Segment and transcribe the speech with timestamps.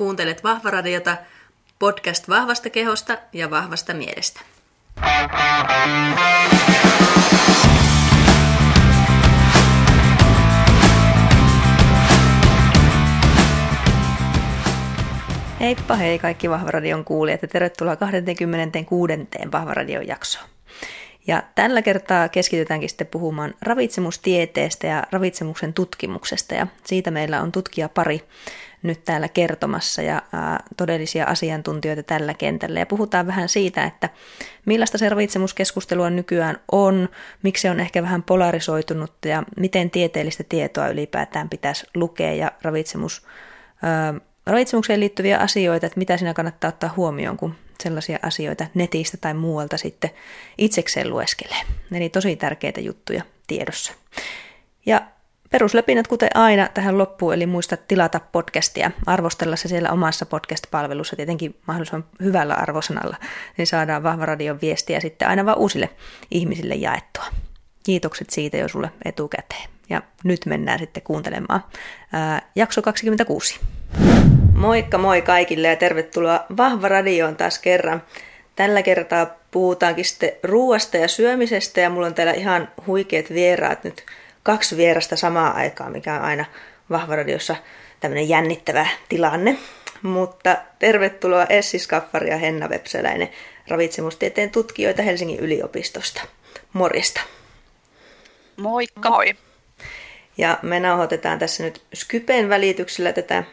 [0.00, 1.16] Kuuntelet Vahvaradiota,
[1.78, 4.40] podcast vahvasta kehosta ja vahvasta mielestä.
[15.60, 19.12] Heippa hei kaikki Vahvaradion kuulijat ja tervetuloa 26.
[19.52, 20.48] Vahvaradion jaksoon.
[21.26, 27.88] Ja tällä kertaa keskitytäänkin sitten puhumaan ravitsemustieteestä ja ravitsemuksen tutkimuksesta ja siitä meillä on tutkija
[27.88, 28.24] pari
[28.82, 32.80] nyt täällä kertomassa ja ää, todellisia asiantuntijoita tällä kentällä.
[32.80, 34.08] Ja puhutaan vähän siitä, että
[34.66, 37.08] millaista se ravitsemuskeskustelua nykyään on,
[37.42, 43.26] miksi se on ehkä vähän polarisoitunut ja miten tieteellistä tietoa ylipäätään pitäisi lukea ja ravitsemus,
[43.82, 44.14] ää,
[44.46, 49.76] ravitsemukseen liittyviä asioita, että mitä siinä kannattaa ottaa huomioon, kun sellaisia asioita netistä tai muualta
[49.76, 50.10] sitten
[50.58, 51.60] itsekseen lueskelee.
[51.92, 53.92] Eli tosi tärkeitä juttuja tiedossa.
[54.86, 55.02] Ja
[55.50, 61.56] Perusläpinät kuten aina tähän loppuun, eli muista tilata podcastia, arvostella se siellä omassa podcast-palvelussa, tietenkin
[61.66, 63.16] mahdollisimman hyvällä arvosanalla,
[63.56, 65.90] niin saadaan vahva radion viestiä sitten aina vaan uusille
[66.30, 67.24] ihmisille jaettua.
[67.82, 69.68] Kiitokset siitä jo sulle etukäteen.
[69.88, 71.64] Ja nyt mennään sitten kuuntelemaan
[72.12, 73.60] ää, jakso 26.
[74.54, 78.02] Moikka moi kaikille ja tervetuloa Vahva Radioon taas kerran.
[78.56, 84.04] Tällä kertaa puhutaankin sitten ruuasta ja syömisestä ja mulla on täällä ihan huikeat vieraat nyt
[84.42, 86.44] kaksi vierasta samaan aikaan, mikä on aina
[86.90, 87.56] Vahvaradiossa
[88.00, 89.58] tämmöinen jännittävä tilanne.
[90.02, 93.30] Mutta tervetuloa Essi Skaffari ja Henna Vepseläinen,
[93.68, 96.22] ravitsemustieteen tutkijoita Helsingin yliopistosta.
[96.72, 97.20] Morjesta.
[98.56, 99.10] Moikka.
[99.10, 99.36] Moi.
[100.38, 103.44] Ja me nauhoitetaan tässä nyt Skypen välityksellä tätä,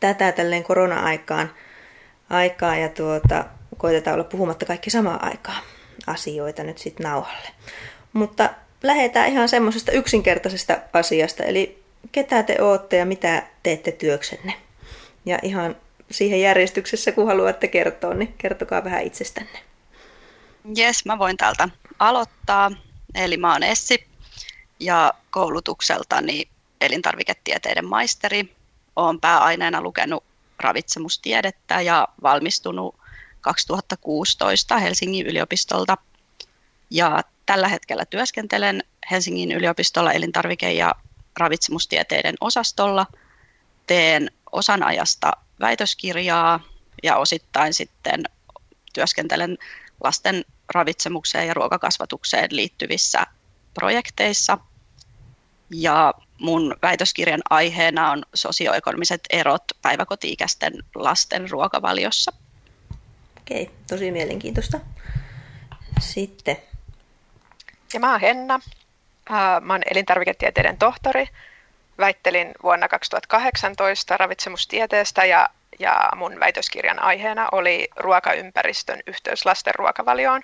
[0.00, 1.50] tätä tälleen korona-aikaan
[2.30, 3.44] aikaa ja tuota,
[3.78, 5.62] koitetaan olla puhumatta kaikki samaan aikaan
[6.06, 7.48] asioita nyt sitten nauhalle.
[8.12, 8.50] Mutta
[8.82, 14.54] lähdetään ihan semmoisesta yksinkertaisesta asiasta, eli ketä te ootte ja mitä teette työksenne.
[15.26, 15.76] Ja ihan
[16.10, 19.58] siihen järjestyksessä, kun haluatte kertoa, niin kertokaa vähän itsestänne.
[20.76, 21.68] Jes, mä voin täältä
[21.98, 22.70] aloittaa.
[23.14, 24.06] Eli mä oon Essi
[24.80, 26.48] ja koulutukseltani
[26.80, 28.54] elintarviketieteiden maisteri.
[28.96, 30.24] Oon pääaineena lukenut
[30.60, 32.94] ravitsemustiedettä ja valmistunut
[33.40, 35.96] 2016 Helsingin yliopistolta.
[36.90, 40.94] Ja Tällä hetkellä työskentelen Helsingin yliopistolla elintarvike- ja
[41.38, 43.06] ravitsemustieteiden osastolla.
[43.86, 46.60] Teen osan ajasta väitöskirjaa
[47.02, 48.24] ja osittain sitten
[48.92, 49.58] työskentelen
[50.04, 50.44] lasten
[50.74, 53.26] ravitsemukseen ja ruokakasvatukseen liittyvissä
[53.74, 54.58] projekteissa.
[55.70, 62.32] Ja mun väitöskirjan aiheena on sosioekonomiset erot päiväkoti-ikäisten lasten ruokavaliossa.
[63.40, 64.80] Okei, tosi mielenkiintoista.
[66.00, 66.67] Sitten
[67.94, 68.60] ja mä oon Henna.
[69.60, 71.26] Mä oon elintarviketieteiden tohtori.
[71.98, 80.42] Väittelin vuonna 2018 ravitsemustieteestä ja, ja mun väitöskirjan aiheena oli ruokaympäristön yhteys lasten ruokavalioon.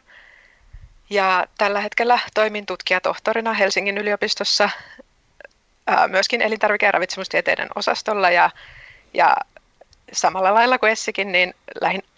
[1.10, 4.70] Ja tällä hetkellä toimin tutkijatohtorina Helsingin yliopistossa
[6.08, 8.50] myöskin elintarvike- ja ravitsemustieteiden osastolla ja,
[9.14, 9.36] ja
[10.12, 11.54] samalla lailla kuin Essikin, niin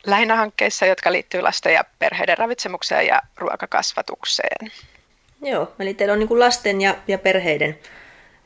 [0.07, 4.73] lähinnä hankkeissa, jotka liittyy lasten ja perheiden ravitsemukseen ja ruokakasvatukseen.
[5.43, 7.79] Joo, eli teillä on niin kuin lasten ja, ja perheiden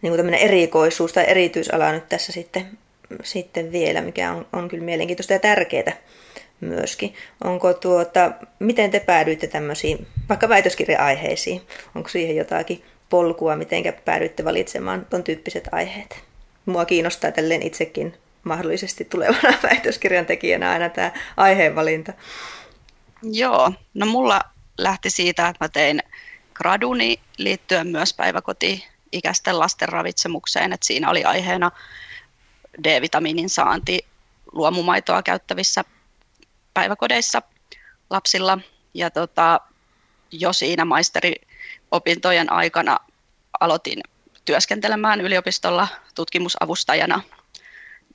[0.02, 2.78] niin kuin erikoisuus tai erityisala nyt tässä sitten,
[3.22, 5.96] sitten vielä, mikä on, on kyllä mielenkiintoista ja tärkeää
[6.60, 7.14] myöskin.
[7.44, 11.62] Onko tuota, miten te päädyitte tämmöisiin, vaikka väitöskirja-aiheisiin?
[11.94, 16.18] Onko siihen jotakin polkua, miten päädyitte valitsemaan ton tyyppiset aiheet?
[16.66, 18.14] Mua kiinnostaa tälleen itsekin
[18.44, 22.12] mahdollisesti tulevana väitöskirjan tekijänä aina tämä aiheenvalinta.
[23.22, 24.40] Joo, no mulla
[24.78, 26.02] lähti siitä, että mä tein
[26.60, 31.70] graduni liittyen myös päiväkoti-ikäisten lasten ravitsemukseen, että siinä oli aiheena
[32.84, 34.06] D-vitamiinin saanti
[34.52, 35.84] luomumaitoa käyttävissä
[36.74, 37.42] päiväkodeissa
[38.10, 38.58] lapsilla.
[38.94, 39.60] Ja tota,
[40.30, 42.98] jo siinä maisteriopintojen aikana
[43.60, 44.00] aloitin
[44.44, 47.22] työskentelemään yliopistolla tutkimusavustajana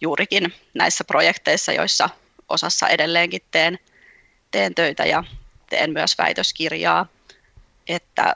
[0.01, 2.09] juurikin näissä projekteissa, joissa
[2.49, 3.79] osassa edelleenkin teen,
[4.51, 5.23] teen töitä ja
[5.69, 7.14] teen myös väitöskirjaa
[7.87, 8.35] että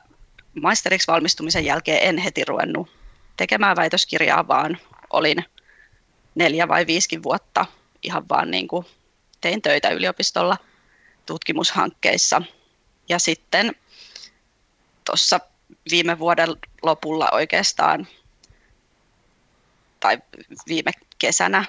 [0.62, 2.92] maisteriksi valmistumisen jälkeen en heti ruvennut
[3.38, 4.78] tekemään väitöskirjaa, vaan
[5.10, 5.46] olin
[6.36, 7.66] neljä vai viisikin vuotta
[8.04, 8.86] ihan vaan niin kuin
[9.42, 10.58] tein töitä yliopistolla
[11.26, 12.42] tutkimushankkeissa.
[13.10, 13.76] Ja sitten
[15.06, 15.40] tuossa
[15.92, 16.50] viime vuoden
[16.84, 18.08] lopulla oikeastaan,
[20.00, 20.18] tai
[20.68, 21.66] viime kesänä,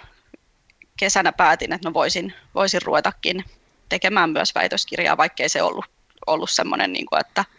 [0.96, 3.44] kesänä päätin, että no voisin, voisin ruvetakin
[3.88, 5.84] tekemään myös väitöskirjaa, vaikkei se ollut,
[6.26, 7.44] ollut semmoinen, niin kuin, että–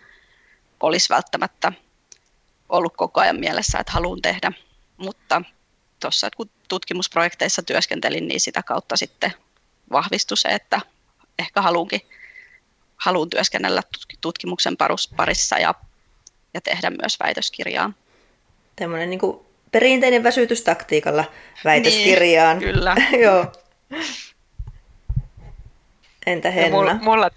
[0.88, 1.72] olisi välttämättä
[2.70, 4.52] ollut koko ajan mielessä, että haluan tehdä.
[4.98, 5.42] Mutta
[6.00, 9.34] tuossa kun tutkimusprojekteissa työskentelin, niin sitä kautta sitten
[9.92, 10.82] vahvistui se, että
[11.40, 12.02] ehkä haluunkin,
[12.98, 13.82] haluan työskennellä
[14.22, 14.76] tutkimuksen
[15.16, 15.76] parissa ja,
[16.54, 17.92] ja tehdä myös väitöskirjaa.
[18.76, 21.26] Tämmöinen niin kuin perinteinen väsytystaktiikalla
[21.64, 22.60] väitöskirjaan.
[22.60, 22.96] Niin, kyllä.
[23.24, 23.52] Joo.
[26.26, 26.78] Entä Henna?
[26.78, 27.30] mulla, mulla,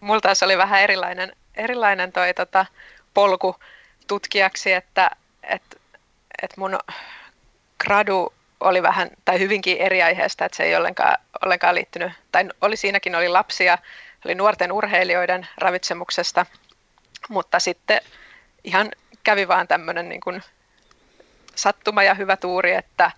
[0.00, 2.66] mulla taas oli vähän erilainen, erilainen toi, tota,
[3.14, 3.56] polku
[4.06, 5.10] tutkijaksi, että
[5.42, 5.62] et,
[6.42, 6.78] et mun
[7.84, 12.76] gradu oli vähän, tai hyvinkin eri aiheesta, että se ei ollenkaan, ollenkaan liittynyt, tai oli
[12.76, 13.78] siinäkin oli lapsia,
[14.24, 16.46] oli nuorten urheilijoiden ravitsemuksesta,
[17.28, 18.00] mutta sitten
[18.64, 18.90] ihan
[19.24, 20.42] kävi vaan tämmöinen niin kuin
[21.54, 23.10] sattuma ja hyvä tuuri, että,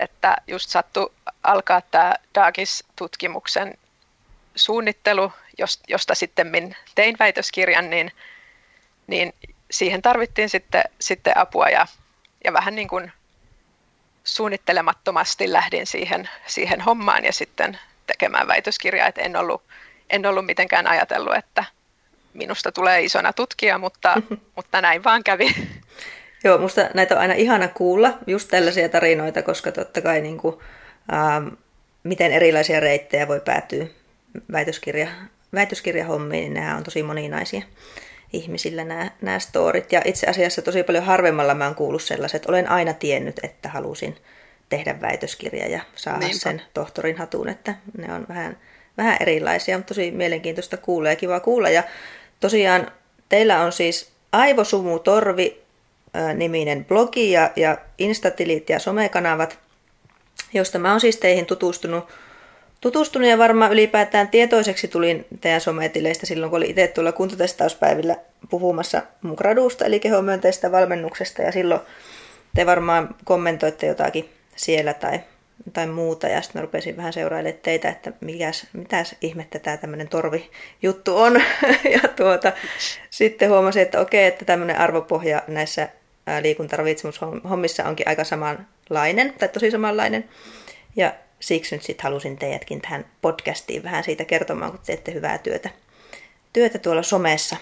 [0.00, 3.78] että just sattu alkaa tämä Dagis-tutkimuksen
[4.54, 5.32] suunnittelu,
[5.88, 8.12] josta sitten tein väitöskirjan, niin,
[9.06, 9.34] niin
[9.70, 11.86] siihen tarvittiin sitten, sitten apua ja,
[12.44, 13.12] ja vähän niin kuin
[14.24, 19.62] suunnittelemattomasti lähdin siihen, siihen hommaan ja sitten tekemään väitöskirjaa, että en ollut,
[20.10, 21.64] en ollut mitenkään ajatellut, että
[22.34, 24.22] minusta tulee isona tutkija, mutta,
[24.56, 25.54] mutta näin vaan kävi.
[26.44, 30.56] Joo, musta näitä on aina ihana kuulla, just tällaisia tarinoita, koska totta kai niin kuin,
[31.12, 31.48] ähm,
[32.02, 33.86] miten erilaisia reittejä voi päätyä
[34.52, 35.08] väitöskirja,
[35.54, 37.62] väitöskirjahommiin, niin nämä on tosi moninaisia
[38.32, 39.92] ihmisillä nämä, nämä storit.
[39.92, 44.16] Ja itse asiassa tosi paljon harvemmalla mä oon kuullut sellaiset, olen aina tiennyt, että halusin
[44.68, 46.38] tehdä väitöskirja ja saada Niinpä.
[46.38, 48.58] sen tohtorin hatuun, että ne on vähän,
[48.96, 51.70] vähän erilaisia, mutta tosi mielenkiintoista kuulla ja kiva kuulla.
[51.70, 51.82] Ja
[52.40, 52.90] tosiaan
[53.28, 55.60] teillä on siis Aivosumu Torvi
[56.34, 59.58] niminen blogi ja, ja instatilit ja somekanavat,
[60.52, 62.08] josta mä oon siis teihin tutustunut
[62.80, 68.16] tutustunut ja varmaan ylipäätään tietoiseksi tulin teidän sometileistä silloin, kun olin itse tuolla kuntotestauspäivillä
[68.50, 71.80] puhumassa mun gradusta, eli kehomyönteistä valmennuksesta, ja silloin
[72.54, 75.20] te varmaan kommentoitte jotakin siellä tai,
[75.72, 81.16] tai muuta, ja sitten rupesin vähän seurailemaan teitä, että mikäs, mitäs ihmettä tämä tämmöinen torvi-juttu
[81.16, 81.34] on,
[82.02, 82.52] ja tuota,
[83.10, 85.88] sitten huomasin, että okei, että tämmöinen arvopohja näissä
[86.42, 90.28] liikuntaravitsemushommissa onkin aika samanlainen, tai tosi samanlainen,
[90.96, 95.70] ja siksi nyt sitten halusin teidätkin tähän podcastiin vähän siitä kertomaan, kun teette hyvää työtä,
[96.52, 97.56] työtä tuolla somessa.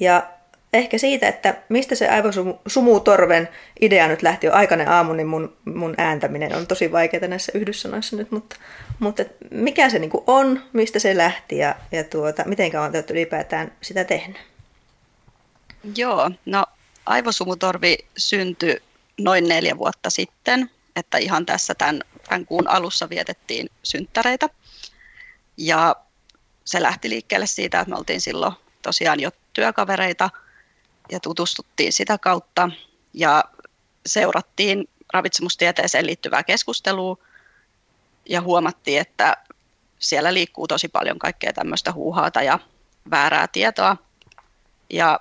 [0.00, 0.26] Ja
[0.72, 3.48] ehkä siitä, että mistä se aivosumutorven
[3.80, 8.16] idea nyt lähti jo aikainen aamu, niin mun, mun ääntäminen on tosi vaikeaa näissä yhdyssanoissa
[8.16, 8.56] nyt, mutta,
[8.98, 13.72] mutta mikä se niinku on, mistä se lähti ja, ja tuota, miten kauan te ylipäätään
[13.80, 14.36] sitä tehnyt?
[15.96, 16.64] Joo, no
[17.06, 18.82] aivosumutorvi syntyi
[19.20, 22.00] noin neljä vuotta sitten, että ihan tässä tämän
[22.32, 24.48] tämän kuun alussa vietettiin synttäreitä.
[25.56, 25.96] Ja
[26.64, 30.30] se lähti liikkeelle siitä, että me oltiin silloin tosiaan jo työkavereita
[31.10, 32.70] ja tutustuttiin sitä kautta
[33.14, 33.44] ja
[34.06, 37.16] seurattiin ravitsemustieteeseen liittyvää keskustelua
[38.28, 39.36] ja huomattiin, että
[39.98, 42.58] siellä liikkuu tosi paljon kaikkea tämmöistä huuhaata ja
[43.10, 43.96] väärää tietoa.
[44.90, 45.20] Ja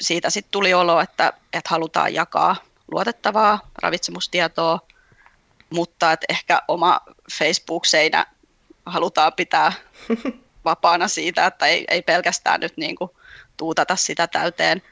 [0.00, 2.56] siitä sitten tuli olo, että, että halutaan jakaa
[2.90, 4.80] luotettavaa ravitsemustietoa
[5.72, 7.00] mutta että ehkä oma
[7.38, 8.26] Facebook-seinä
[8.86, 9.72] halutaan pitää
[10.64, 13.10] vapaana siitä, että ei, ei pelkästään nyt niin kuin
[13.56, 14.82] tuutata sitä täyteen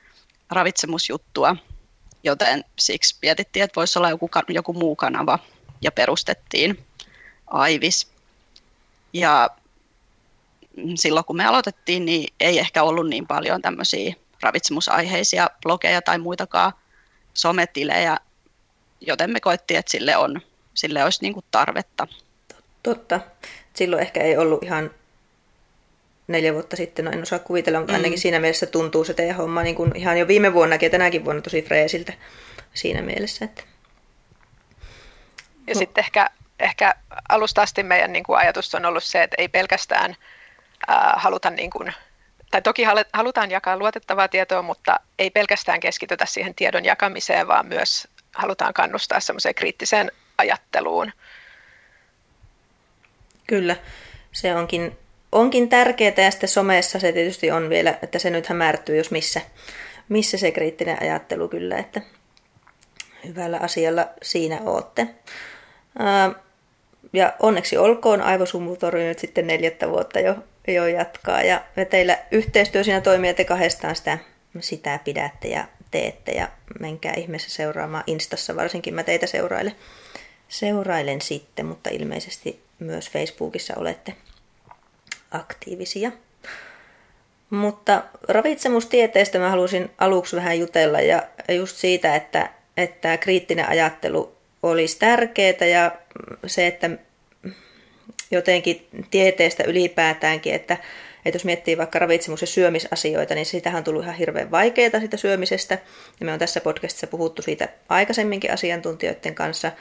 [0.50, 1.56] ravitsemusjuttua,
[2.22, 5.38] joten siksi mietittiin, että voisi olla joku, joku muu kanava
[5.82, 6.86] ja perustettiin
[7.46, 8.08] Aivis.
[9.12, 9.50] Ja
[10.94, 16.72] silloin kun me aloitettiin, niin ei ehkä ollut niin paljon tämmöisiä ravitsemusaiheisia blogeja tai muitakaan
[17.34, 18.16] sometilejä,
[19.00, 20.40] joten me koettiin, että sille on
[20.80, 22.06] sille olisi niin kuin tarvetta.
[22.82, 23.20] Totta.
[23.74, 24.90] Silloin ehkä ei ollut ihan
[26.28, 27.96] neljä vuotta sitten, no en osaa kuvitella, mutta mm.
[27.96, 31.24] ainakin siinä mielessä tuntuu se teidän homma niin kuin ihan jo viime vuonnakin ja tänäkin
[31.24, 32.12] vuonna tosi freesiltä
[32.74, 33.44] siinä mielessä.
[33.44, 33.62] Että...
[35.66, 35.78] Ja no.
[35.78, 36.94] sitten ehkä, ehkä
[37.28, 40.16] alusta asti meidän niin kuin ajatus on ollut se, että ei pelkästään
[40.90, 41.92] äh, haluta niin kuin,
[42.50, 42.82] tai toki
[43.12, 49.20] halutaan jakaa luotettavaa tietoa, mutta ei pelkästään keskitytä siihen tiedon jakamiseen, vaan myös halutaan kannustaa
[49.20, 51.12] semmoiseen kriittiseen ajatteluun.
[53.46, 53.76] Kyllä,
[54.32, 54.98] se onkin,
[55.32, 59.40] onkin tärkeää ja sitten somessa se tietysti on vielä, että se nyt hämärtyy, jos missä,
[60.08, 62.00] missä se kriittinen ajattelu kyllä, että
[63.26, 65.06] hyvällä asialla siinä ootte.
[67.12, 70.34] Ja onneksi olkoon aivosumutori nyt sitten neljättä vuotta jo,
[70.68, 71.42] jo jatkaa.
[71.42, 74.18] Ja teillä yhteistyö siinä toimii, että kahdestaan sitä,
[74.60, 76.32] sitä pidätte ja teette.
[76.32, 76.48] Ja
[76.80, 79.74] menkää ihmeessä seuraamaan Instassa, varsinkin mä teitä seurailen
[80.50, 84.14] seurailen sitten, mutta ilmeisesti myös Facebookissa olette
[85.30, 86.12] aktiivisia.
[87.50, 94.98] Mutta ravitsemustieteestä mä halusin aluksi vähän jutella ja just siitä, että, että kriittinen ajattelu olisi
[94.98, 95.92] tärkeää ja
[96.46, 96.90] se, että
[98.30, 100.76] jotenkin tieteestä ylipäätäänkin, että,
[101.24, 105.16] että jos miettii vaikka ravitsemus- ja syömisasioita, niin sitähän on tullut ihan hirveän vaikeaa sitä
[105.16, 105.78] syömisestä.
[106.20, 109.72] Ja me on tässä podcastissa puhuttu siitä aikaisemminkin asiantuntijoiden kanssa.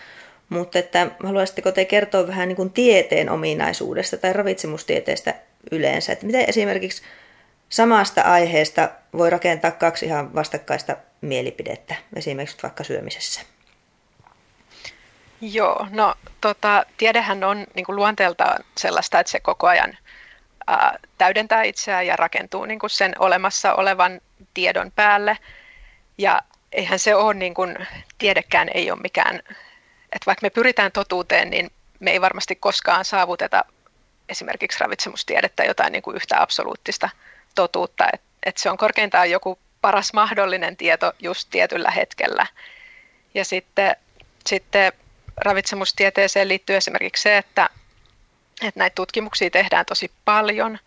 [0.50, 5.34] Mutta että haluaisitteko te kertoa vähän niin kuin tieteen ominaisuudesta tai ravitsemustieteestä
[5.72, 6.14] yleensä?
[6.14, 7.04] Että miten esimerkiksi
[7.70, 13.42] samasta aiheesta voi rakentaa kaksi ihan vastakkaista mielipidettä, esimerkiksi vaikka syömisessä?
[15.42, 19.98] Joo, no tota, tiedehän on niin kuin luonteeltaan sellaista, että se koko ajan
[20.68, 24.22] ää, täydentää itseään ja rakentuu niin kuin sen olemassa olevan
[24.54, 25.38] tiedon päälle.
[26.18, 26.42] Ja
[26.72, 27.76] eihän se ole, niin kuin,
[28.18, 29.42] tiedekään ei ole mikään,
[30.12, 33.66] että vaikka me pyritään totuuteen, niin me ei varmasti koskaan saavuteta
[34.30, 37.10] esimerkiksi ravitsemustiedettä jotain niin kuin yhtä absoluuttista
[37.56, 38.06] totuutta.
[38.14, 42.46] Että et se on korkeintaan joku paras mahdollinen tieto just tietyllä hetkellä.
[43.34, 43.96] Ja sitten,
[44.48, 44.94] sitten
[45.38, 47.70] ravitsemustieteeseen liittyy esimerkiksi se, että,
[48.62, 50.80] että näitä tutkimuksia tehdään tosi paljon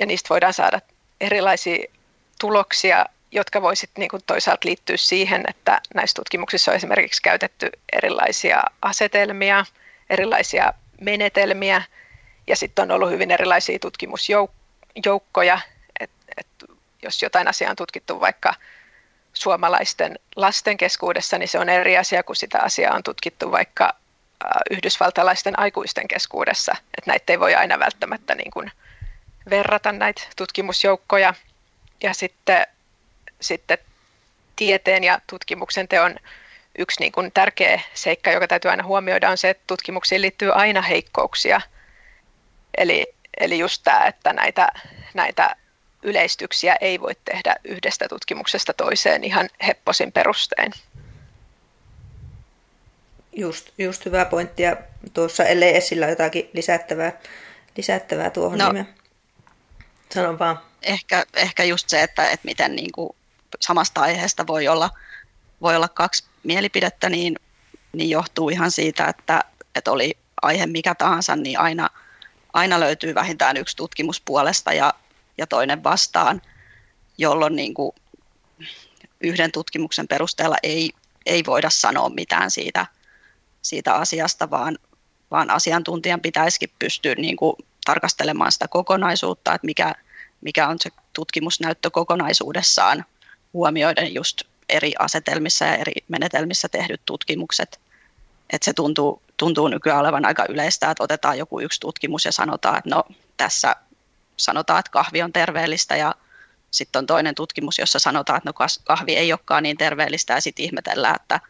[0.00, 0.80] ja niistä voidaan saada
[1.20, 1.86] erilaisia
[2.40, 9.64] tuloksia, jotka voisivat niin toisaalta liittyä siihen, että näissä tutkimuksissa on esimerkiksi käytetty erilaisia asetelmia,
[10.10, 11.82] erilaisia menetelmiä
[12.46, 15.60] ja sitten on ollut hyvin erilaisia tutkimusjoukkoja,
[16.00, 16.46] että et
[17.02, 18.54] jos jotain asiaa on tutkittu vaikka
[19.32, 23.94] suomalaisten lasten keskuudessa, niin se on eri asia kuin sitä asiaa on tutkittu vaikka
[24.70, 26.72] yhdysvaltalaisten aikuisten keskuudessa.
[26.98, 28.72] Että näitä ei voi aina välttämättä niin kuin
[29.50, 31.34] verrata näitä tutkimusjoukkoja.
[32.02, 32.66] Ja sitten,
[33.42, 33.78] sitten
[34.56, 36.16] tieteen ja tutkimuksen teon
[36.78, 40.82] yksi niin kuin tärkeä seikka, joka täytyy aina huomioida, on se, että tutkimuksiin liittyy aina
[40.82, 41.60] heikkouksia.
[42.76, 43.06] Eli,
[43.40, 44.68] eli just tämä, että näitä,
[45.14, 45.56] näitä
[46.02, 50.72] yleistyksiä ei voi tehdä yhdestä tutkimuksesta toiseen ihan hepposin perustein.
[53.32, 54.62] Just, just hyvä pointti.
[54.62, 54.76] Ja
[55.14, 57.12] tuossa ellei esillä jotakin lisättävää,
[57.76, 58.88] lisättävää tuohon no, nimeen.
[60.14, 60.60] Sanon vaan.
[60.82, 63.16] Ehkä, ehkä just se, että, että miten niin kuin
[63.60, 64.90] samasta aiheesta voi olla,
[65.62, 67.36] voi olla kaksi mielipidettä, niin,
[67.92, 69.44] niin johtuu ihan siitä, että,
[69.74, 71.88] että oli aihe mikä tahansa, niin aina,
[72.52, 74.94] aina löytyy vähintään yksi tutkimus puolesta ja
[75.38, 76.42] ja toinen vastaan,
[77.18, 77.92] jolloin niin kuin
[79.20, 80.92] yhden tutkimuksen perusteella ei,
[81.26, 82.86] ei voida sanoa mitään siitä,
[83.62, 84.78] siitä asiasta, vaan,
[85.30, 89.94] vaan asiantuntijan pitäisikin pystyä niin kuin tarkastelemaan sitä kokonaisuutta, että mikä,
[90.40, 93.04] mikä on se tutkimusnäyttö kokonaisuudessaan
[93.52, 97.80] huomioiden just eri asetelmissa ja eri menetelmissä tehdyt tutkimukset.
[98.52, 102.78] Että se tuntuu, tuntuu nykyään olevan aika yleistä, että otetaan joku yksi tutkimus ja sanotaan,
[102.78, 103.04] että no
[103.36, 103.76] tässä
[104.36, 106.14] sanotaan, että kahvi on terveellistä ja
[106.70, 110.64] sitten on toinen tutkimus, jossa sanotaan, että no kahvi ei olekaan niin terveellistä ja sitten
[110.64, 111.40] ihmetellään, että,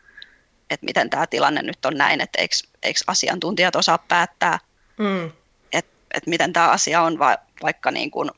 [0.70, 4.58] että miten tämä tilanne nyt on näin, että eikö, eikö asiantuntijat osaa päättää,
[4.98, 5.26] mm.
[5.72, 8.30] että, että miten tämä asia on, va, vaikka niin kuin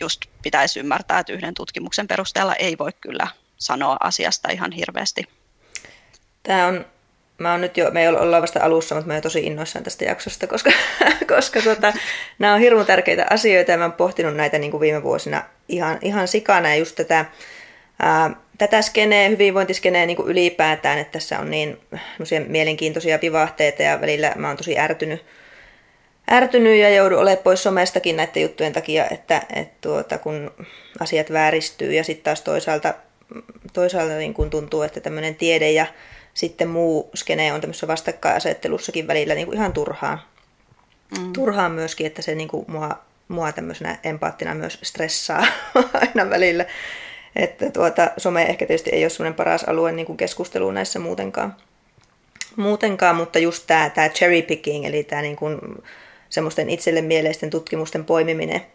[0.00, 5.24] just pitäisi ymmärtää, että yhden tutkimuksen perusteella ei voi kyllä sanoa asiasta ihan hirveästi.
[6.42, 6.84] Tämä on
[7.42, 10.04] mä oon nyt jo, me ei olla vasta alussa, mutta mä oon tosi innoissaan tästä
[10.04, 10.70] jaksosta, koska,
[11.36, 11.92] koska tota,
[12.38, 15.98] nämä on hirveän tärkeitä asioita ja mä oon pohtinut näitä niin kuin viime vuosina ihan,
[16.02, 17.24] ihan sikana ja just tätä,
[18.02, 21.80] ää, tätä skeneä, hyvinvointiskeneä niin kuin ylipäätään, että tässä on niin
[22.46, 25.24] mielenkiintoisia vivahteita ja välillä mä oon tosi ärtynyt,
[26.32, 30.50] ärtynyt ja joudun olemaan pois somestakin näiden juttujen takia, että, että tuota, kun
[31.00, 32.94] asiat vääristyy ja sitten taas toisaalta,
[33.72, 35.86] toisaalta niin kun tuntuu, että tämmöinen tiede ja
[36.34, 40.32] sitten muu skene on tämmöisessä vastakkainasettelussakin välillä niin kuin ihan turhaa.
[41.18, 41.32] Mm.
[41.32, 42.98] Turhaa myöskin, että se niin kuin mua,
[43.28, 45.46] mua tämmöisenä empaattina myös stressaa
[46.00, 46.64] aina välillä.
[47.36, 51.56] Että tuota, some ehkä tietysti ei ole semmoinen paras alue niin kuin keskusteluun näissä muutenkaan.
[52.56, 55.58] Muutenkaan, mutta just tämä, tämä cherry picking, eli tämä niin kuin
[56.32, 58.66] semmoisten itselle mieleisten tutkimusten poimiminen,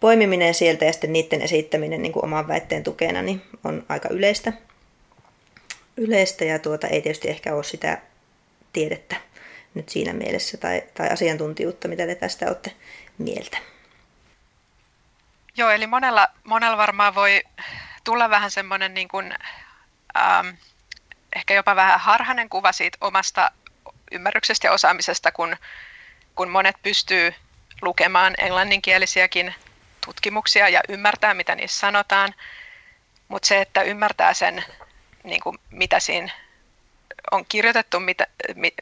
[0.00, 4.52] poimiminen sieltä ja sitten niiden esittäminen niin kuin oman väitteen tukena, niin on aika yleistä
[5.96, 7.98] yleistä ja tuota, ei tietysti ehkä ole sitä
[8.72, 9.16] tiedettä
[9.74, 12.72] nyt siinä mielessä tai, tai asiantuntijuutta, mitä te tästä olette
[13.18, 13.58] mieltä.
[15.56, 17.42] Joo, eli monella, monella varmaan voi
[18.04, 19.34] tulla vähän semmoinen niin kuin,
[20.16, 20.48] ähm,
[21.36, 23.50] ehkä jopa vähän harhainen kuva siitä omasta
[24.12, 25.56] ymmärryksestä ja osaamisesta, kun,
[26.36, 27.34] kun monet pystyy
[27.82, 29.54] lukemaan englanninkielisiäkin
[30.06, 32.34] tutkimuksia ja ymmärtää, mitä niissä sanotaan.
[33.28, 34.64] Mutta se, että ymmärtää sen
[35.24, 36.32] niin kuin mitä siinä
[37.30, 38.26] on kirjoitettu, mitä,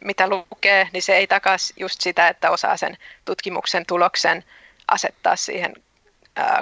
[0.00, 4.44] mitä lukee, niin se ei takaa just sitä, että osaa sen tutkimuksen tuloksen
[4.88, 5.74] asettaa siihen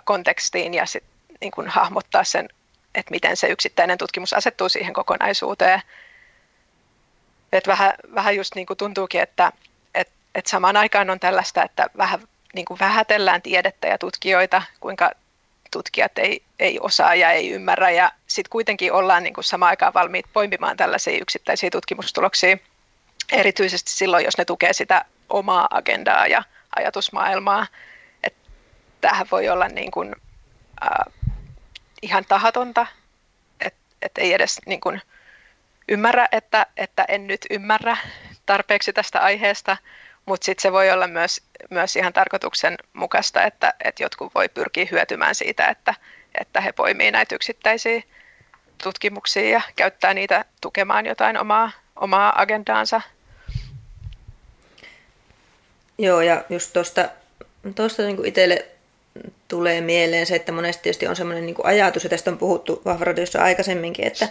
[0.05, 1.05] kontekstiin ja sit,
[1.41, 2.49] niin kuin hahmottaa sen,
[2.95, 5.83] että miten se yksittäinen tutkimus asettuu siihen kokonaisuuteen.
[7.53, 9.53] Et vähän, vähän just niin kuin tuntuukin, että
[10.35, 12.21] et, et samaan aikaan on tällaista, että vähän
[12.55, 15.11] niin kuin vähätellään tiedettä ja tutkijoita, kuinka
[15.71, 19.95] tutkijat ei, ei osaa ja ei ymmärrä ja sitten kuitenkin ollaan niin kuin samaan aikaan
[19.95, 22.57] valmiit poimimaan tällaisia yksittäisiä tutkimustuloksia,
[23.33, 26.43] erityisesti silloin, jos ne tukee sitä omaa agendaa ja
[26.77, 27.67] ajatusmaailmaa.
[28.23, 28.35] Et
[29.01, 30.17] tämähän voi olla niin kuin,
[30.85, 31.15] äh,
[32.03, 32.87] ihan tahatonta,
[33.61, 35.03] että et ei edes niin kuin,
[35.89, 37.97] ymmärrä, että, että en nyt ymmärrä
[38.47, 39.77] tarpeeksi tästä aiheesta,
[40.27, 45.35] mutta sitten se voi olla myös, myös ihan tarkoituksenmukaista, että, että jotkut voi pyrkiä hyötymään
[45.35, 45.95] siitä, että,
[46.41, 48.03] että he poimii näitä yksittäisiä
[48.83, 53.01] tutkimuksia ja käyttää niitä tukemaan jotain omaa, omaa agendaansa.
[55.99, 57.09] Joo, ja just tuosta
[57.75, 58.67] tosta niin itselle
[59.49, 63.43] tulee mieleen se, että monesti tietysti on sellainen niin ajatus, ja tästä on puhuttu Vahvaradiossa
[63.43, 64.29] aikaisemminkin, että,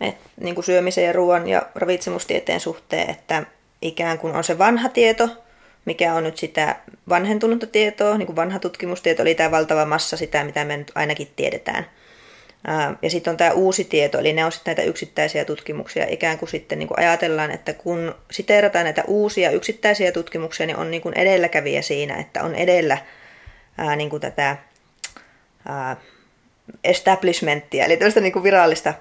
[0.00, 3.42] että niin syömisen ja ruoan ja ravitsemustieteen suhteen, että
[3.82, 5.28] ikään kuin on se vanha tieto,
[5.84, 6.76] mikä on nyt sitä
[7.08, 11.28] vanhentunutta tietoa, niin kuin vanha tutkimustieto, eli tämä valtava massa sitä, mitä me nyt ainakin
[11.36, 11.86] tiedetään.
[13.02, 16.06] Ja sitten on tämä uusi tieto, eli ne on sitten näitä yksittäisiä tutkimuksia.
[16.08, 20.90] Ikään kuin sitten niin kuin ajatellaan, että kun siteerataan näitä uusia yksittäisiä tutkimuksia, niin on
[20.90, 22.98] niin kuin edelläkävijä siinä, että on edellä
[23.78, 24.56] ää, niin kuin tätä
[25.68, 25.96] ää,
[26.84, 28.94] establishmenttia, eli tällaista niin kuin virallista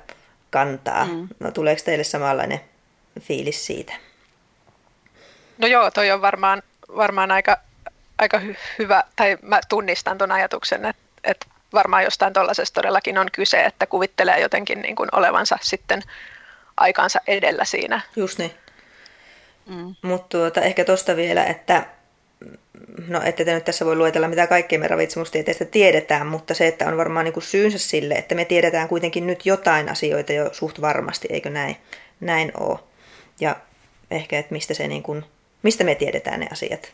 [0.50, 1.06] kantaa.
[1.06, 1.28] Mm.
[1.40, 2.60] No tuleeko teille samanlainen
[3.22, 3.94] fiilis siitä?
[5.58, 6.64] No joo, toi on varmaan,
[6.96, 7.58] varmaan aika,
[8.18, 13.28] aika hy- hyvä, tai mä tunnistan tuon ajatuksen, että, että varmaan jostain tuollaisesta todellakin on
[13.32, 16.02] kyse, että kuvittelee jotenkin niin kuin olevansa sitten
[16.78, 18.02] aikaansa edellä siinä.
[18.16, 18.52] Just niin.
[19.66, 19.96] Mm.
[20.02, 21.86] Mutta tuota, ehkä tuosta vielä, että
[23.08, 26.88] no ette te nyt tässä voi luetella, mitä kaikkea me ravitsemustieteestä tiedetään, mutta se, että
[26.88, 30.82] on varmaan niin kuin syynsä sille, että me tiedetään kuitenkin nyt jotain asioita jo suht
[30.82, 31.78] varmasti, eikö näin,
[32.20, 32.80] näin ole.
[33.40, 33.56] Ja
[34.12, 35.26] ehkä, että mistä, se niin kuin,
[35.64, 36.94] mistä me tiedetään ne asiat.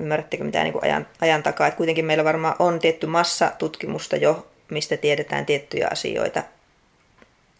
[0.00, 4.46] Ymmärrättekö mitä niin ajan, ajan takaa, että kuitenkin meillä varmaan on tietty massa tutkimusta jo,
[4.70, 6.42] mistä tiedetään tiettyjä asioita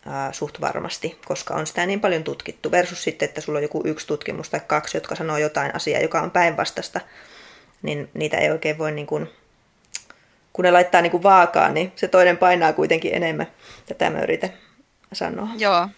[0.07, 3.83] ää, suht varmasti, koska on sitä niin paljon tutkittu, versus sitten, että sulla on joku
[3.85, 7.00] yksi tutkimus tai kaksi, jotka sanoo jotain asiaa, joka on päinvastasta,
[7.83, 9.31] niin niitä ei oikein voi, niin kuin,
[10.52, 13.46] kun ne laittaa niin kuin vaakaan, niin se toinen painaa kuitenkin enemmän.
[13.87, 14.52] Tätä mä yritän
[15.12, 15.48] sanoa.
[15.59, 15.88] Joo,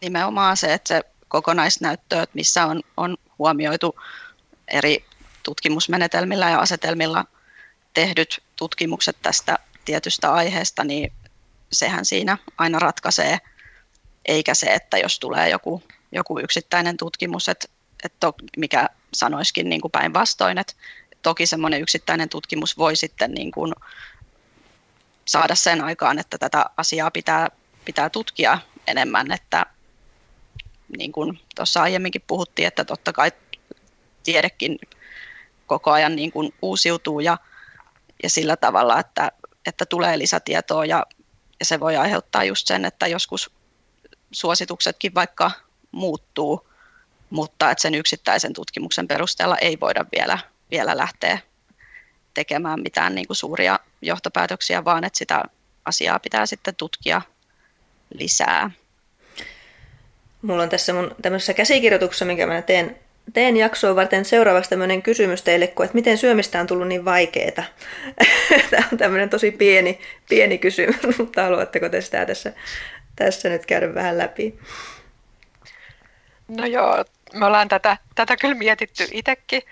[0.00, 4.00] nimenomaan se, että se kokonaisnäyttö, että missä on, on huomioitu
[4.68, 5.04] eri
[5.42, 7.24] tutkimusmenetelmillä ja asetelmilla
[7.94, 11.12] tehdyt tutkimukset tästä tietystä aiheesta, niin
[11.72, 13.38] sehän siinä aina ratkaisee,
[14.24, 17.68] eikä se, että jos tulee joku, joku yksittäinen tutkimus, että,
[18.04, 20.74] että mikä sanoisikin niin päinvastoin, että
[21.22, 23.72] toki semmoinen yksittäinen tutkimus voi sitten niin kuin
[25.24, 27.48] saada sen aikaan, että tätä asiaa pitää,
[27.84, 29.66] pitää tutkia enemmän, että
[30.98, 33.32] niin kuin tuossa aiemminkin puhuttiin, että totta kai
[34.22, 34.78] tiedekin
[35.66, 37.38] koko ajan niin kuin uusiutuu ja,
[38.22, 39.32] ja sillä tavalla, että,
[39.66, 41.06] että tulee lisätietoa ja
[41.60, 43.50] ja se voi aiheuttaa just sen, että joskus
[44.30, 45.50] suosituksetkin vaikka
[45.92, 46.68] muuttuu,
[47.30, 50.38] mutta että sen yksittäisen tutkimuksen perusteella ei voida vielä,
[50.70, 51.38] vielä lähteä
[52.34, 55.42] tekemään mitään niin kuin suuria johtopäätöksiä, vaan että sitä
[55.84, 57.22] asiaa pitää sitten tutkia
[58.14, 58.70] lisää.
[60.46, 62.96] Mulla on tässä mun tämmöisessä käsikirjoituksessa, minkä mä teen
[63.32, 67.64] teen jaksoa varten seuraavaksi tämmöinen kysymys teille, kun, että miten syömistä on tullut niin vaikeaa.
[68.70, 72.52] Tämä on tämmöinen tosi pieni, pieni kysymys, mutta haluatteko te sitä tässä,
[73.16, 74.58] tässä nyt käydä vähän läpi?
[76.48, 79.62] No joo, me ollaan tätä, tätä kyllä mietitty itsekin.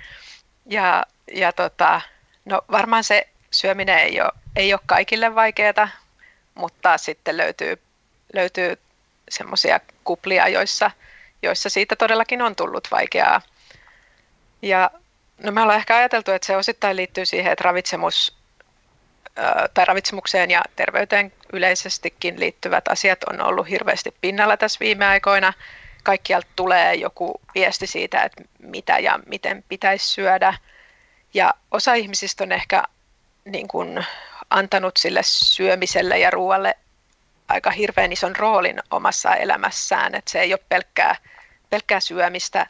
[0.66, 2.00] Ja, ja tota,
[2.44, 5.88] no varmaan se syöminen ei ole, ei ole kaikille vaikeaa,
[6.54, 7.78] mutta sitten löytyy,
[8.32, 8.76] löytyy
[9.28, 10.90] semmoisia kuplia, joissa–
[11.44, 13.42] joissa siitä todellakin on tullut vaikeaa.
[14.62, 14.90] Ja
[15.42, 18.36] no me ollaan ehkä ajateltu, että se osittain liittyy siihen, että ravitsemus
[19.74, 25.52] tai ravitsemukseen ja terveyteen yleisestikin liittyvät asiat on ollut hirveästi pinnalla tässä viime aikoina.
[26.02, 30.54] Kaikkialta tulee joku viesti siitä, että mitä ja miten pitäisi syödä.
[31.34, 32.82] Ja osa ihmisistä on ehkä
[33.44, 34.04] niin kuin
[34.50, 36.76] antanut sille syömiselle ja ruoalle
[37.48, 41.16] aika hirveän ison roolin omassa elämässään, että se ei ole pelkkää
[41.70, 42.66] pelkkää syömistä,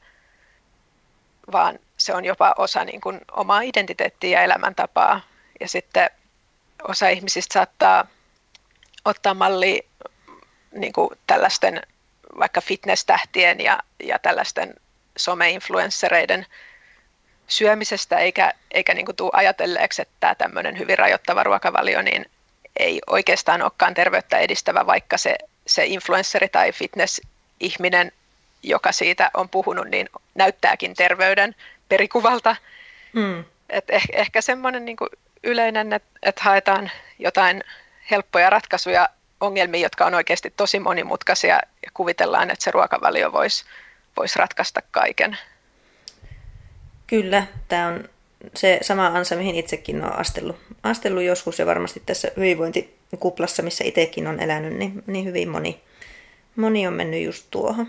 [1.52, 5.20] vaan se on jopa osa niin kuin omaa identiteettiä ja elämäntapaa.
[5.60, 6.10] Ja sitten
[6.88, 8.06] osa ihmisistä saattaa
[9.04, 9.86] ottaa malli
[10.72, 11.82] niin kuin tällaisten
[12.38, 14.74] vaikka fitness-tähtien ja, ja tällaisten
[15.18, 16.46] some-influenssereiden
[17.46, 22.26] syömisestä, eikä, eikä niin kuin tule ajatelleeksi, että tämä tämmöinen hyvin rajoittava ruokavalio niin
[22.76, 27.20] ei oikeastaan olekaan terveyttä edistävä, vaikka se, se influensseri tai fitness
[27.60, 28.12] ihminen,
[28.62, 31.54] joka siitä on puhunut, niin näyttääkin terveyden
[31.88, 32.56] perikuvalta.
[33.12, 33.44] Mm.
[33.70, 34.96] Et eh, ehkä semmoinen niin
[35.42, 37.64] yleinen, että et haetaan jotain
[38.10, 39.08] helppoja ratkaisuja
[39.40, 43.64] ongelmiin, jotka on oikeasti tosi monimutkaisia ja kuvitellaan, että se ruokavalio voisi
[44.16, 45.38] vois ratkaista kaiken.
[47.06, 48.08] Kyllä, tämä on
[48.56, 54.26] se sama ansa, mihin itsekin olen astellut, astellut joskus ja varmasti tässä hyvinvointikuplassa, missä itsekin
[54.26, 55.80] on elänyt, niin, niin hyvin moni,
[56.56, 57.88] moni on mennyt just tuohon.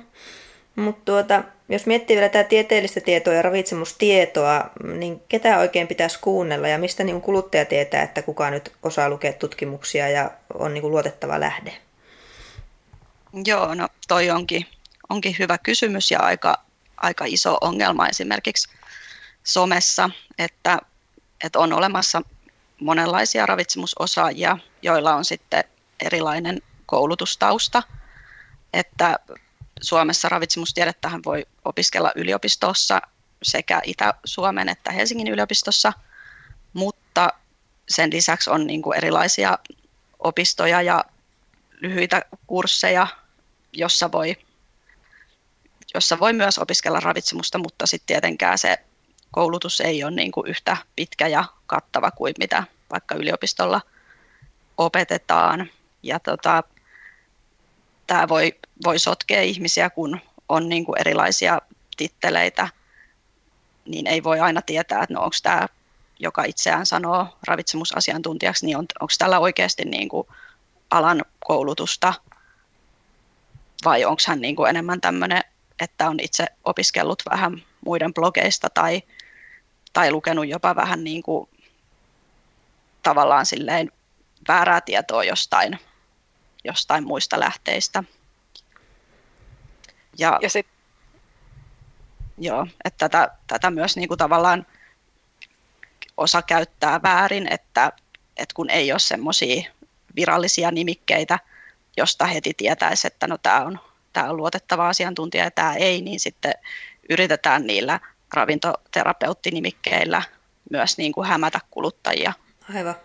[0.76, 6.68] Mutta tuota, jos miettii vielä tätä tieteellistä tietoa ja ravitsemustietoa, niin ketä oikein pitäisi kuunnella
[6.68, 11.40] ja mistä niin kuluttaja tietää, että kuka nyt osaa lukea tutkimuksia ja on niin luotettava
[11.40, 11.74] lähde?
[13.46, 14.66] Joo, no toi onkin,
[15.10, 16.58] onkin hyvä kysymys ja aika,
[16.98, 18.75] aika iso ongelma esimerkiksi
[19.46, 20.80] somessa, että,
[21.44, 22.22] että on olemassa
[22.82, 25.64] monenlaisia ravitsemusosaajia, joilla on sitten
[26.06, 27.84] erilainen koulutustausta,
[28.74, 29.20] että
[29.82, 33.02] Suomessa ravitsemustiedettähän voi opiskella yliopistossa
[33.44, 35.94] sekä Itä-Suomen että Helsingin yliopistossa,
[36.74, 37.30] mutta
[37.90, 39.58] sen lisäksi on niin kuin erilaisia
[40.20, 41.06] opistoja ja
[41.82, 43.08] lyhyitä kursseja,
[43.74, 44.38] jossa voi,
[45.94, 48.78] jossa voi myös opiskella ravitsemusta, mutta sitten tietenkään se
[49.32, 53.82] koulutus ei ole niin kuin yhtä pitkä ja kattava kuin mitä vaikka yliopistolla
[54.78, 55.70] opetetaan.
[56.04, 56.64] Ja tota,
[58.08, 61.62] tämä voi, voi sotkea ihmisiä, kun on niin kuin erilaisia
[61.98, 62.68] titteleitä,
[63.86, 65.68] niin ei voi aina tietää, että no onko tämä,
[66.20, 70.28] joka itseään sanoo ravitsemusasiantuntijaksi, niin on, onko tällä oikeasti niin kuin
[70.92, 72.14] alan koulutusta
[73.86, 75.42] vai onko hän niin kuin enemmän tämmöinen,
[75.80, 79.02] että on itse opiskellut vähän muiden blogeista tai,
[79.96, 81.50] tai lukenut jopa vähän niin kuin
[83.04, 83.92] tavallaan silleen
[84.48, 85.80] väärää tietoa jostain
[86.64, 88.04] jostain muista lähteistä.
[90.18, 90.68] Ja, ja sit...
[92.38, 94.66] joo, että tätä, tätä myös niin kuin tavallaan
[96.18, 97.92] osa käyttää väärin, että,
[98.38, 99.72] että kun ei ole semmoisia
[100.16, 101.40] virallisia nimikkeitä,
[101.98, 103.80] josta heti tietäisi, että no tämä on,
[104.14, 106.54] tämä on luotettava asiantuntija ja tämä ei, niin sitten
[107.10, 108.00] yritetään niillä
[108.36, 110.22] ravintoterapeuttinimikkeillä
[110.72, 112.34] myös niin kuin hämätä kuluttajia.
[112.76, 112.96] Aivan.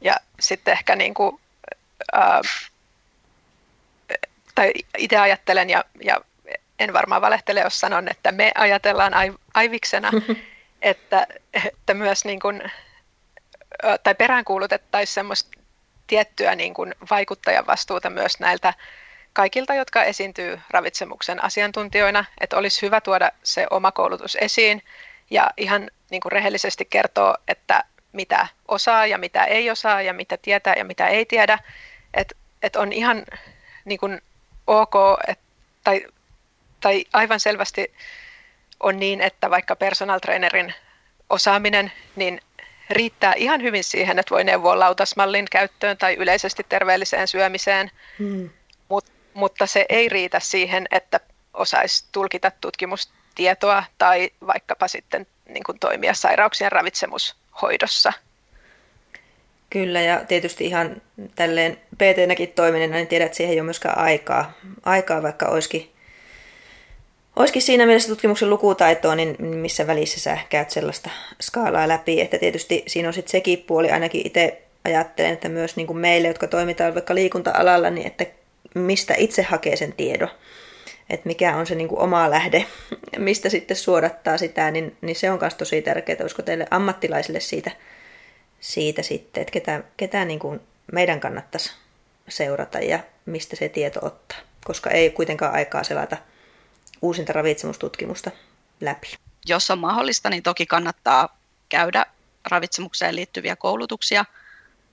[0.00, 1.40] Ja sitten ehkä niin kuin
[2.12, 2.40] ää,
[4.54, 6.20] tai itse ajattelen ja, ja
[6.78, 9.12] en varmaan valehtele, jos sanon, että me ajatellaan
[9.54, 10.10] aiviksena,
[10.82, 11.26] että,
[11.66, 12.62] että myös niin kuin,
[14.02, 15.58] tai peräänkuulutettaisiin semmoista
[16.06, 18.74] tiettyä niin kuin vaikuttajan vastuuta myös näiltä
[19.32, 24.82] kaikilta, jotka esiintyy ravitsemuksen asiantuntijoina, että olisi hyvä tuoda se oma koulutus esiin
[25.30, 30.36] ja ihan niin kuin rehellisesti kertoa, että mitä osaa ja mitä ei osaa ja mitä
[30.36, 31.58] tietää ja mitä ei tiedä,
[32.14, 33.24] että et on ihan
[33.84, 34.20] niin kuin
[34.66, 34.94] ok,
[35.28, 35.38] et,
[35.84, 36.06] tai,
[36.80, 37.92] tai aivan selvästi
[38.80, 40.74] on niin, että vaikka personal trainerin
[41.30, 42.40] osaaminen, niin
[42.90, 48.50] riittää ihan hyvin siihen, että voi neuvoa lautasmallin käyttöön tai yleisesti terveelliseen syömiseen, hmm.
[49.34, 51.20] Mut, mutta se ei riitä siihen, että
[51.54, 58.12] osaisi tulkita tutkimustietoa tai vaikkapa sitten niin kuin toimia sairauksien ravitsemushoidossa.
[59.70, 61.02] Kyllä, ja tietysti ihan
[61.34, 64.52] tälleen PT-näkin toimineena, niin tiedät, että siihen ei ole myöskään aikaa.
[64.82, 65.92] Aikaa, vaikka olisikin,
[67.36, 72.20] olisikin siinä mielessä tutkimuksen lukutaitoa, niin missä välissä sä käyt sellaista skaalaa läpi.
[72.20, 76.28] Että tietysti siinä on sitten sekin puoli, ainakin itse ajattelen, että myös niin kuin meille,
[76.28, 78.26] jotka toimitaan vaikka liikunta-alalla, niin että
[78.74, 80.28] mistä itse hakee sen tiedon.
[81.10, 82.66] Että mikä on se niin kuin oma lähde,
[83.18, 86.18] mistä sitten suodattaa sitä, niin, niin se on myös tosi tärkeää.
[86.20, 87.70] Olisiko teille ammattilaisille siitä
[88.60, 90.60] siitä sitten, että ketä, ketä niin kuin
[90.92, 91.72] meidän kannattaisi
[92.28, 96.16] seurata ja mistä se tieto ottaa, koska ei kuitenkaan aikaa selata
[97.02, 98.30] uusinta ravitsemustutkimusta
[98.80, 99.14] läpi.
[99.46, 102.06] Jos on mahdollista, niin toki kannattaa käydä
[102.50, 104.24] ravitsemukseen liittyviä koulutuksia,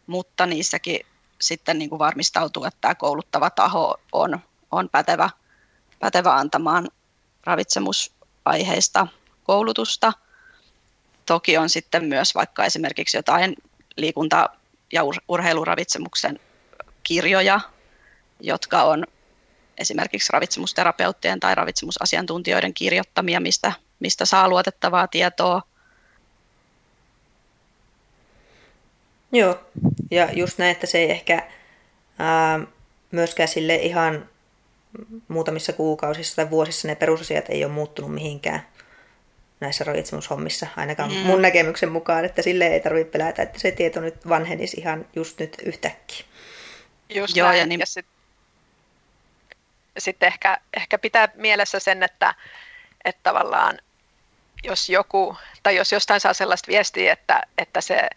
[0.08, 1.06] mutta niissäkin
[1.42, 4.40] sitten niin kuin varmistautuu, että tämä kouluttava taho on,
[4.72, 5.30] on pätevä,
[6.00, 6.88] pätevä antamaan
[7.46, 9.08] ravitsemusaiheista
[9.44, 10.14] koulutusta–
[11.30, 13.56] Toki on sitten myös vaikka esimerkiksi jotain
[13.98, 14.50] liikunta-
[14.94, 16.40] ja urheiluravitsemuksen
[17.04, 17.60] kirjoja,
[18.40, 19.04] jotka on
[19.78, 25.62] esimerkiksi ravitsemusterapeuttien tai ravitsemusasiantuntijoiden kirjoittamia, mistä, mistä saa luotettavaa tietoa.
[29.32, 29.60] Joo,
[30.12, 31.48] ja just näin, että se ei ehkä
[32.20, 32.60] ää,
[33.12, 34.30] myöskään sille ihan
[35.28, 38.68] muutamissa kuukausissa tai vuosissa ne perusasiat ei ole muuttunut mihinkään
[39.60, 41.18] näissä ravitsemushommissa, ainakaan mm.
[41.18, 45.40] mun näkemyksen mukaan, että sille ei tarvitse pelätä, että se tieto nyt vanhenisi ihan just
[45.40, 46.26] nyt yhtäkkiä.
[47.10, 47.60] Just Joo, näin.
[47.60, 47.80] ja, niin...
[47.80, 48.06] ja sit...
[49.98, 52.36] sitten ehkä, ehkä pitää mielessä sen, että,
[53.06, 53.80] että tavallaan
[54.64, 58.10] jos joku, tai jos jostain saa sellaista viestiä, että, että se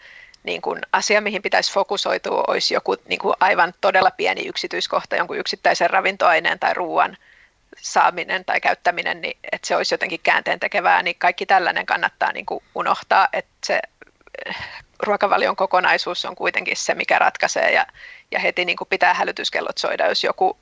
[0.43, 5.39] niin kuin asia, mihin pitäisi fokusoitua, olisi joku niin kuin aivan todella pieni yksityiskohta, jonkun
[5.39, 7.17] yksittäisen ravintoaineen tai ruoan
[7.79, 12.47] saaminen tai käyttäminen, niin että se olisi jotenkin käänteen tekevää, niin kaikki tällainen kannattaa niin
[12.47, 13.81] kuin unohtaa, että se
[14.47, 14.57] eh,
[15.03, 17.87] ruokavalion kokonaisuus on kuitenkin se, mikä ratkaisee ja,
[18.31, 20.59] ja heti niin kuin pitää hälytyskellot soida, jos joku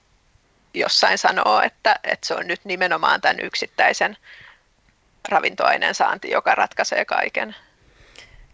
[0.74, 4.16] jossain sanoo, että, että se on nyt nimenomaan tämän yksittäisen
[5.28, 7.56] ravintoaineen saanti, joka ratkaisee kaiken.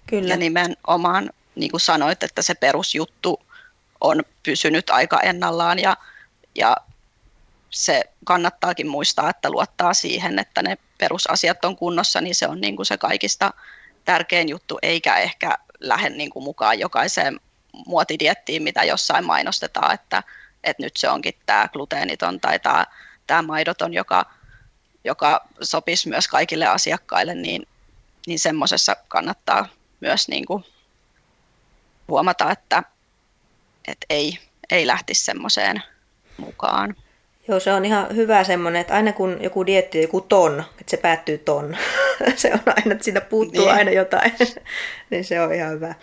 [0.07, 0.29] Kyllä.
[0.29, 3.43] Ja nimenomaan, niin kuin sanoit, että se perusjuttu
[4.01, 5.97] on pysynyt aika ennallaan ja,
[6.55, 6.77] ja
[7.71, 12.77] se kannattaakin muistaa, että luottaa siihen, että ne perusasiat on kunnossa, niin se on niin
[12.77, 13.53] kuin se kaikista
[14.05, 17.41] tärkein juttu, eikä ehkä lähde niin kuin mukaan jokaiseen
[17.87, 20.23] muotidiettiin, mitä jossain mainostetaan, että,
[20.65, 22.87] että nyt se onkin tämä gluteeniton tai tämä,
[23.27, 24.31] tämä maidoton, joka,
[25.05, 27.69] joka sopisi myös kaikille asiakkaille, niin,
[28.27, 29.69] niin semmoisessa kannattaa
[30.01, 30.65] myös niin kuin
[32.09, 32.83] huomata, että,
[33.89, 34.39] että ei,
[34.71, 35.83] ei lähtisi semmoiseen
[36.37, 36.97] mukaan.
[37.49, 40.97] Joo, se on ihan hyvä semmoinen, että aina kun joku dietti joku ton, että se
[40.97, 41.77] päättyy ton,
[42.37, 43.75] se on aina, että siitä puuttuu niin.
[43.75, 44.33] aina jotain,
[45.11, 45.95] niin se on ihan hyvä,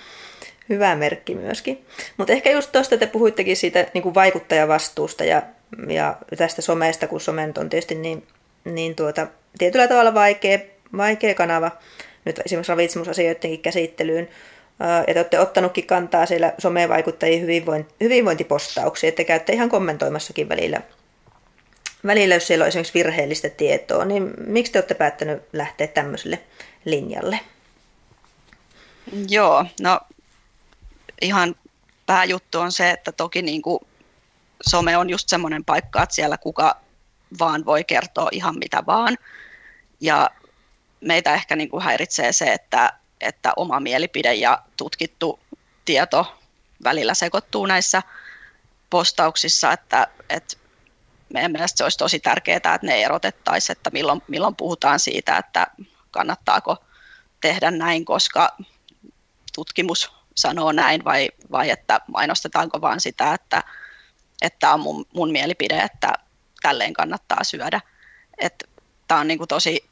[0.70, 1.86] hyvä merkki myöskin.
[2.18, 5.42] Mutta ehkä just tuosta te puhuittekin siitä niin kuin vaikuttajavastuusta ja,
[5.88, 8.28] ja tästä somesta, kun somen on tietysti niin,
[8.66, 9.28] niin tuota,
[9.58, 10.60] tietyllä tavalla vaikea,
[10.98, 11.72] vaikea kanava
[12.26, 14.30] nyt esimerkiksi ravitsemusasioidenkin käsittelyyn.
[15.08, 20.82] Ja te olette ottanutkin kantaa siellä somevaikuttajien hyvinvointi, hyvinvointipostauksiin, että käytte ihan kommentoimassakin välillä
[22.06, 26.40] välillä, jos siellä on esimerkiksi virheellistä tietoa, niin miksi te olette päättänyt lähteä tämmöiselle
[26.86, 27.40] linjalle?
[29.30, 30.00] Joo, no
[31.22, 31.56] ihan
[32.06, 33.80] pääjuttu on se, että toki niin kuin
[34.70, 36.76] some on just semmoinen paikka, että siellä kuka
[37.40, 39.18] vaan voi kertoa ihan mitä vaan.
[40.00, 40.30] Ja
[41.04, 45.40] meitä ehkä niin kuin häiritsee se, että, että oma mielipide ja tutkittu
[45.86, 46.38] tieto
[46.84, 48.04] välillä sekoittuu näissä
[48.90, 50.58] postauksissa, että, että
[51.34, 55.68] meidän mielestä se olisi tosi tärkeää, että ne erotettaisiin, että milloin, milloin puhutaan siitä, että
[56.12, 56.78] kannattaako
[57.42, 58.58] tehdä näin, koska
[59.56, 63.64] tutkimus sanoo näin vai, vai että mainostetaanko vaan sitä, että,
[64.42, 66.14] että on mun, mun mielipide, että
[66.62, 67.82] tälleen kannattaa syödä.
[69.08, 69.90] Tämä on niin kuin tosi,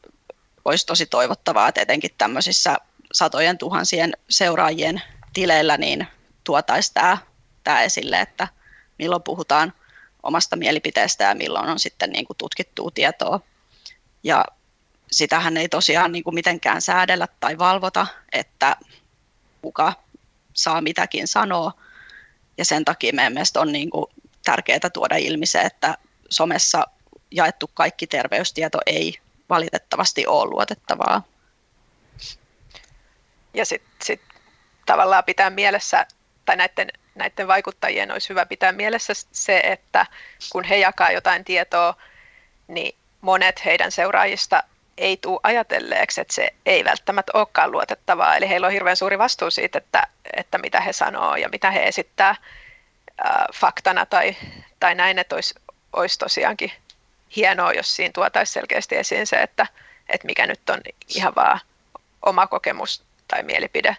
[0.65, 2.77] olisi tosi toivottavaa, että etenkin tämmöisissä
[3.13, 5.01] satojen tuhansien seuraajien
[5.33, 6.07] tileillä niin
[6.43, 7.17] tuotaisiin tämä,
[7.63, 8.47] tämä esille, että
[8.99, 9.73] milloin puhutaan
[10.23, 13.39] omasta mielipiteestä ja milloin on sitten niin kuin tutkittua tietoa.
[14.23, 14.45] Ja
[15.11, 18.75] sitähän ei tosiaan niin kuin mitenkään säädellä tai valvota, että
[19.61, 19.93] kuka
[20.53, 21.71] saa mitäkin sanoa.
[22.57, 24.05] Ja sen takia meidän mielestä on niin kuin
[24.43, 25.97] tärkeää tuoda ilmi se, että
[26.29, 26.87] somessa
[27.31, 29.17] jaettu kaikki terveystieto ei
[29.51, 31.23] valitettavasti ole luotettavaa.
[33.53, 34.21] Ja sitten sit
[34.85, 36.05] tavallaan pitää mielessä,
[36.45, 40.05] tai näiden näiden vaikuttajien olisi hyvä pitää mielessä se, että
[40.51, 41.95] kun he jakaa jotain tietoa,
[42.67, 44.63] niin monet heidän seuraajista
[44.97, 48.35] ei tule ajatelleeksi, että se ei välttämättä olekaan luotettavaa.
[48.35, 51.87] Eli heillä on hirveän suuri vastuu siitä, että, että mitä he sanoo ja mitä he
[51.87, 52.35] esittää
[53.17, 54.35] ää, faktana tai,
[54.79, 55.55] tai näin, että olisi,
[55.93, 56.71] olisi tosiaankin
[57.35, 59.67] hienoa, jos siinä tuotaisiin selkeästi esiin se, että,
[60.09, 61.59] että mikä nyt on ihan vaan
[62.25, 63.97] oma kokemus tai mielipide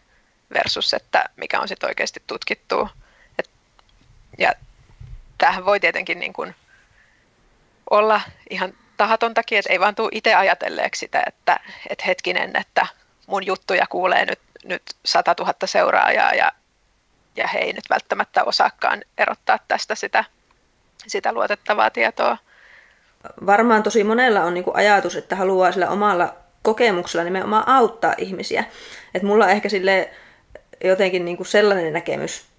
[0.55, 2.88] versus, että mikä on sitten oikeasti tutkittua
[4.38, 4.53] ja
[5.38, 6.55] tämähän voi tietenkin niin kuin
[7.90, 12.87] olla ihan tahatontakin, että ei vaan tule itse ajatelleeksi sitä, että, että hetkinen, että
[13.27, 16.53] mun juttuja kuulee nyt, nyt 100 000 seuraajaa ja,
[17.37, 20.25] ja he ei nyt välttämättä osaakaan erottaa tästä sitä,
[21.07, 22.38] sitä luotettavaa tietoa.
[23.46, 28.64] Varmaan tosi monella on niin kuin ajatus, että haluaa sillä omalla kokemuksella nimenomaan auttaa ihmisiä.
[29.14, 30.11] Et mulla on ehkä sille
[30.85, 32.52] jotenkin niin kuin sellainen näkemys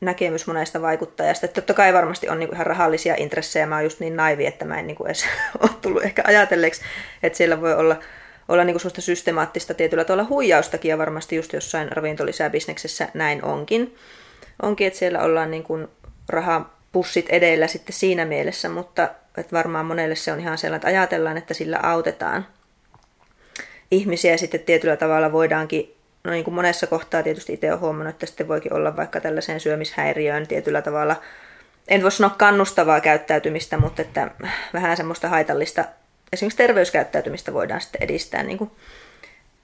[0.00, 1.46] näkemys monesta vaikuttajasta.
[1.46, 3.66] Että totta kai varmasti on niin ihan rahallisia intressejä.
[3.66, 5.24] Mä oon just niin naivi, että mä en niin edes
[5.60, 6.82] ole tullut ehkä ajatelleeksi,
[7.22, 7.96] että siellä voi olla,
[8.48, 13.96] olla niin sellaista systemaattista tietyllä tavalla huijaustakin ja varmasti just jossain ravintolisäbisneksessä näin onkin.
[14.62, 15.88] Onkin, että siellä ollaan niin kuin
[16.28, 21.36] rahapussit edellä sitten siinä mielessä, mutta että varmaan monelle se on ihan sellainen, että ajatellaan,
[21.36, 22.46] että sillä autetaan
[23.90, 28.14] ihmisiä ja sitten tietyllä tavalla voidaankin no niin kuin monessa kohtaa tietysti itse olen huomannut,
[28.14, 31.16] että sitten voikin olla vaikka tällaiseen syömishäiriöön tietyllä tavalla,
[31.88, 34.30] en voi sanoa kannustavaa käyttäytymistä, mutta että
[34.72, 35.84] vähän semmoista haitallista,
[36.32, 38.70] esimerkiksi terveyskäyttäytymistä voidaan sitten edistää niin kuin,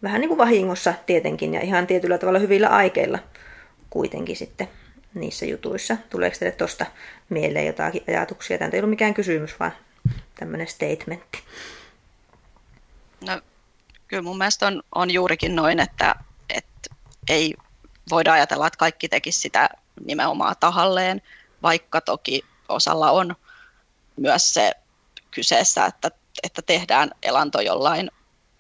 [0.03, 3.19] vähän niin kuin vahingossa tietenkin ja ihan tietyllä tavalla hyvillä aikeilla
[3.91, 4.69] kuitenkin sitten
[5.21, 5.97] niissä jutuissa.
[6.11, 6.87] Tuleeko teille tuosta
[7.29, 8.59] mieleen jotakin ajatuksia?
[8.59, 9.73] Tämä ei ollut mikään kysymys, vaan
[10.39, 11.43] tämmöinen statementti.
[13.27, 13.41] No,
[14.09, 16.15] kyllä mun mielestä on, on juurikin noin, että,
[16.51, 16.95] että
[17.29, 17.55] ei
[18.11, 19.69] voida ajatella, että kaikki tekisi sitä
[20.05, 21.23] nimenomaan tahalleen,
[21.63, 23.37] vaikka toki osalla on
[24.17, 24.73] myös se
[25.31, 26.11] kyseessä, että,
[26.43, 28.11] että tehdään elanto jollain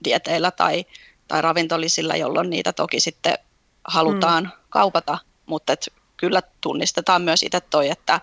[0.04, 0.84] dieteillä tai,
[1.28, 3.38] tai ravintolisilla, jolloin niitä toki sitten
[3.84, 4.50] halutaan mm.
[4.68, 8.20] kaupata, mutta et kyllä tunnistetaan myös itse toi, että,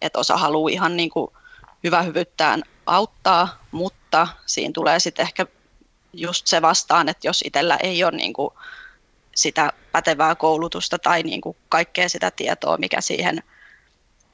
[0.00, 1.32] että osa haluaa ihan niin kuin
[1.84, 5.46] hyvä hyvyttään auttaa, mutta siinä tulee sitten ehkä
[6.12, 8.50] just se vastaan, että jos itsellä ei ole niin kuin
[9.34, 13.42] sitä pätevää koulutusta tai niin kuin kaikkea sitä tietoa, mikä siihen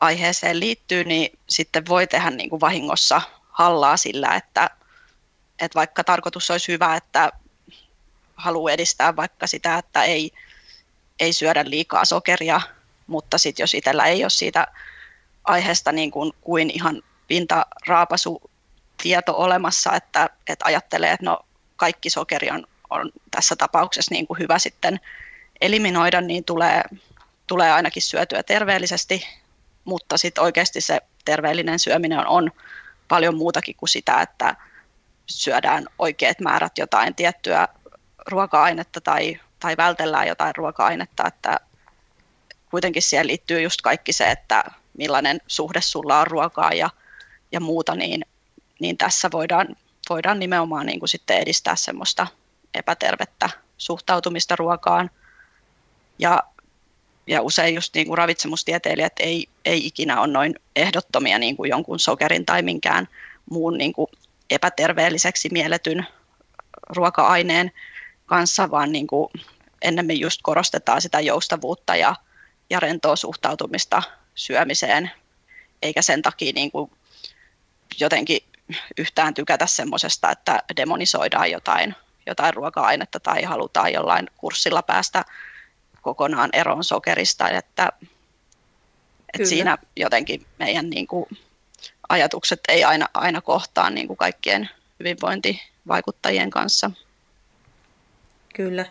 [0.01, 4.71] aiheeseen liittyy, niin sitten voi tehdä niin kuin vahingossa hallaa sillä, että,
[5.59, 7.33] että vaikka tarkoitus olisi hyvä, että
[8.37, 10.31] haluaa edistää vaikka sitä, että ei,
[11.21, 12.61] ei syödä liikaa sokeria,
[13.07, 14.67] mutta sitten jos itsellä ei ole siitä
[15.45, 18.51] aiheesta niin kuin, kuin ihan pintaraapasu
[19.03, 21.39] tieto olemassa, että, että ajattelee, että no
[21.77, 25.01] kaikki sokeri on, on tässä tapauksessa niin kuin hyvä sitten
[25.61, 26.83] eliminoida, niin tulee,
[27.47, 29.27] tulee ainakin syötyä terveellisesti,
[29.85, 32.53] mutta sitten oikeasti se terveellinen syöminen on, on
[33.09, 34.57] paljon muutakin kuin sitä, että
[35.27, 37.69] syödään oikeat määrät jotain tiettyä
[38.27, 41.61] ruoka-ainetta tai, tai vältellään jotain ruoka-ainetta, että
[42.77, 44.65] kuitenkin siihen liittyy just kaikki se, että
[44.99, 46.91] millainen suhde sulla on ruokaa ja,
[47.53, 48.25] ja muuta, niin,
[48.81, 49.77] niin tässä voidaan,
[50.11, 52.27] voidaan nimenomaan niin kuin sitten edistää semmoista
[52.75, 55.11] epätervettä suhtautumista ruokaan.
[56.19, 56.43] Ja,
[57.27, 61.99] ja usein just niin kuin ravitsemustieteilijät ei, ei ikinä ole noin ehdottomia niin kuin jonkun
[61.99, 63.09] sokerin tai minkään
[63.51, 64.11] muun niin kuin
[64.51, 66.07] epäterveelliseksi mielletyn
[66.89, 67.73] ruoka-aineen
[68.27, 69.29] kanssa, vaan niin kuin
[69.83, 72.15] ennemmin just korostetaan sitä joustavuutta ja,
[72.71, 74.03] ja rentoa suhtautumista
[74.35, 75.11] syömiseen,
[75.83, 76.91] eikä sen takia niin kuin
[78.01, 78.41] jotenkin
[78.99, 81.95] yhtään tykätä semmoisesta, että demonisoidaan jotain,
[82.27, 85.25] jotain ruoka-ainetta tai halutaan jollain kurssilla päästä
[86.03, 87.93] kokonaan eroon sokerista, että,
[89.35, 91.27] että siinä jotenkin meidän niin kuin,
[92.09, 96.91] ajatukset ei aina, aina kohtaa niin kuin kaikkien hyvinvointivaikuttajien kanssa.
[98.55, 98.87] Kyllä.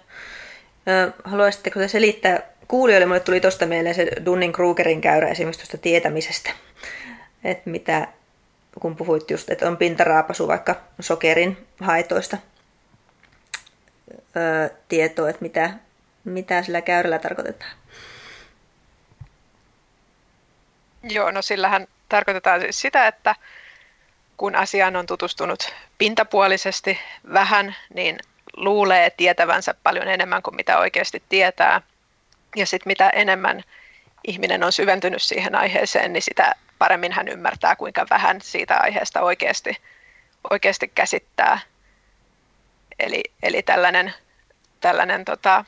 [1.23, 6.51] Haluaisitteko te selittää kuulijoille, mulle tuli tuosta mieleen se Dunning-Krugerin käyrä esimerkiksi tuosta tietämisestä,
[7.43, 8.07] että mitä,
[8.79, 12.37] kun puhuit just, että on pintaraapasu vaikka sokerin haitoista
[14.37, 15.69] öö, tietoa, että mitä,
[16.23, 17.71] mitä sillä käyrällä tarkoitetaan.
[21.03, 23.35] Joo, no sillähän tarkoitetaan siis sitä, että
[24.37, 26.99] kun asiaan on tutustunut pintapuolisesti
[27.33, 28.17] vähän, niin
[28.57, 31.81] luulee tietävänsä paljon enemmän kuin mitä oikeasti tietää.
[32.55, 33.63] Ja sitten mitä enemmän
[34.27, 39.77] ihminen on syventynyt siihen aiheeseen, niin sitä paremmin hän ymmärtää, kuinka vähän siitä aiheesta oikeasti,
[40.49, 41.59] oikeasti käsittää.
[42.99, 44.13] Eli, eli tällainen,
[44.81, 45.65] tällainen tota,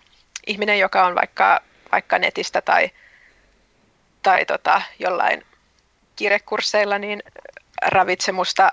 [0.47, 1.59] ihminen, joka on vaikka,
[1.91, 2.91] vaikka netistä tai,
[4.23, 5.45] tai tota, jollain
[6.15, 7.23] kirjekursseilla, niin
[7.81, 8.71] ravitsemusta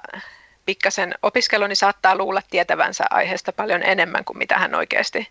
[0.67, 5.29] pikkasen opiskelu, niin saattaa luulla tietävänsä aiheesta paljon enemmän kuin mitä hän oikeasti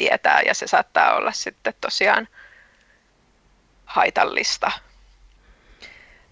[0.00, 2.28] tietää, ja se saattaa olla sitten tosiaan
[3.84, 4.72] haitallista.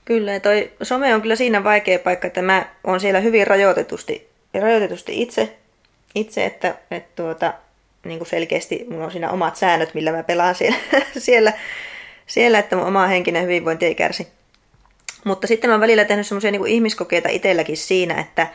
[0.05, 4.29] Kyllä, toi some on kyllä siinä vaikea paikka, että mä oon siellä hyvin rajoitetusti,
[4.61, 5.57] rajoitetusti itse,
[6.15, 7.55] itse että, että tuota,
[8.05, 10.79] niin kuin selkeästi mulla on siinä omat säännöt, millä mä pelaan siellä,
[11.19, 11.53] siellä,
[12.27, 14.29] siellä että mun oma henkinen hyvinvointi ei kärsi.
[15.25, 18.47] Mutta sitten mä oon välillä tehnyt semmoisia niin ihmiskokeita itselläkin siinä, että,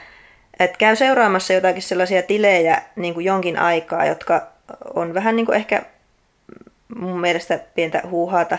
[0.59, 4.52] että käy seuraamassa jotakin sellaisia tilejä niin kuin jonkin aikaa, jotka
[4.93, 5.81] on vähän niin kuin ehkä
[6.95, 8.57] mun mielestä pientä huuhaata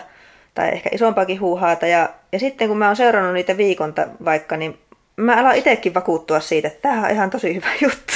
[0.55, 1.87] tai ehkä isompaakin huuhaata.
[1.87, 4.77] Ja, ja sitten kun mä oon seurannut niitä viikonta vaikka, niin
[5.17, 8.13] mä alan itsekin vakuuttua siitä, että tämä on ihan tosi hyvä juttu.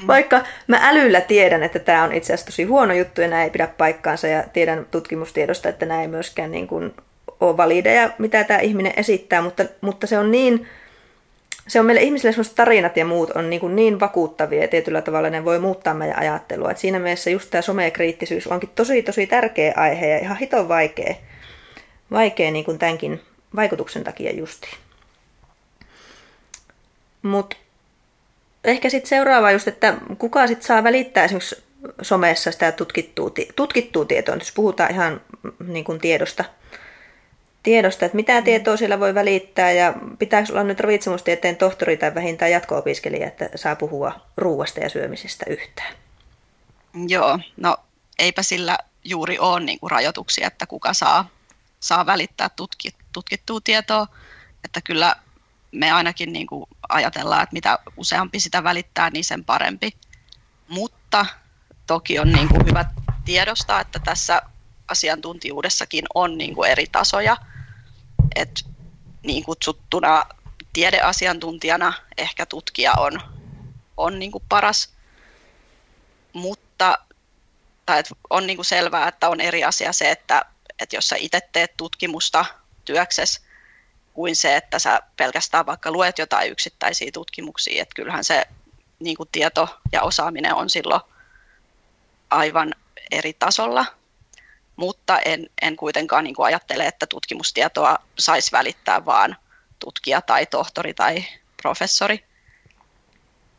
[0.00, 0.06] Mm.
[0.06, 3.50] Vaikka mä älyllä tiedän, että tämä on itse asiassa tosi huono juttu ja nämä ei
[3.50, 6.94] pidä paikkaansa ja tiedän tutkimustiedosta, että nämä ei myöskään niin kuin
[7.40, 10.68] ole valideja, mitä tämä ihminen esittää, mutta, mutta se on niin,
[11.68, 15.30] se on meille ihmisille sellaiset tarinat ja muut on niin, niin vakuuttavia ja tietyllä tavalla
[15.30, 16.70] ne voi muuttaa meidän ajattelua.
[16.70, 21.14] Et siinä mielessä just tämä somekriittisyys onkin tosi tosi tärkeä aihe ja ihan hiton vaikea,
[22.10, 23.20] vaikea niin kuin tämänkin
[23.56, 24.74] vaikutuksen takia justiin.
[27.22, 27.56] Mutta
[28.64, 31.62] ehkä sitten seuraava just, että kuka sitten saa välittää esimerkiksi
[32.02, 35.20] somessa sitä tutkittua, tutkittua tietoa, jos puhutaan ihan
[35.66, 36.44] niin kuin tiedosta,
[37.64, 42.50] tiedosta, että mitä tietoa siellä voi välittää ja pitääkö olla nyt ravitsemustieteen tohtori tai vähintään
[42.50, 45.94] jatko-opiskelija, että saa puhua ruuasta ja syömisestä yhtään?
[47.08, 47.76] Joo, no
[48.18, 51.28] eipä sillä juuri ole niin kuin rajoituksia, että kuka saa,
[51.80, 54.06] saa välittää tutki, tutkittua tietoa,
[54.64, 55.16] että kyllä
[55.72, 59.90] me ainakin niin kuin ajatellaan, että mitä useampi sitä välittää, niin sen parempi.
[60.68, 61.26] Mutta
[61.86, 62.84] toki on niin kuin hyvä
[63.24, 64.42] tiedostaa, että tässä
[64.88, 67.36] asiantuntijuudessakin on niin kuin eri tasoja.
[68.36, 68.64] Et
[69.22, 70.24] niin kutsuttuna
[70.72, 73.20] tiedeasiantuntijana ehkä tutkija on,
[73.96, 74.92] on niin kuin paras,
[76.32, 76.98] mutta
[77.86, 80.44] tai että on niin kuin selvää, että on eri asia se, että,
[80.78, 82.44] että jos sä itse teet tutkimusta
[82.84, 83.40] työksessä,
[84.12, 88.46] kuin se, että sä pelkästään vaikka luet jotain yksittäisiä tutkimuksia, että kyllähän se
[88.98, 91.02] niin kuin tieto ja osaaminen on silloin
[92.30, 92.74] aivan
[93.10, 93.86] eri tasolla,
[94.76, 99.36] mutta en, en kuitenkaan niin kuin ajattele, että tutkimustietoa saisi välittää vaan
[99.78, 101.24] tutkija tai tohtori tai
[101.62, 102.24] professori.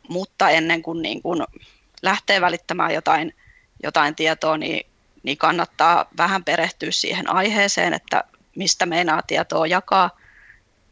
[0.08, 1.44] Mutta ennen kuin, niin kuin
[2.02, 3.34] lähtee välittämään jotain,
[3.82, 4.86] jotain tietoa, niin,
[5.22, 8.24] niin kannattaa vähän perehtyä siihen aiheeseen, että
[8.56, 10.10] mistä meinaa tietoa jakaa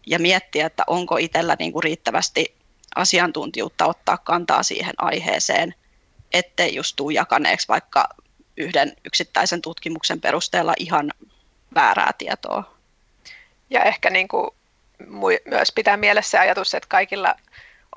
[0.07, 2.55] ja miettiä, että onko itsellä niin kuin riittävästi
[2.97, 5.75] asiantuntijuutta ottaa kantaa siihen aiheeseen,
[6.33, 8.09] ettei just tule jakaneeksi vaikka
[8.57, 11.11] yhden yksittäisen tutkimuksen perusteella ihan
[11.75, 12.75] väärää tietoa.
[13.71, 14.51] Ja ehkä niin kuin
[15.45, 17.35] myös pitää mielessä ajatus, että kaikilla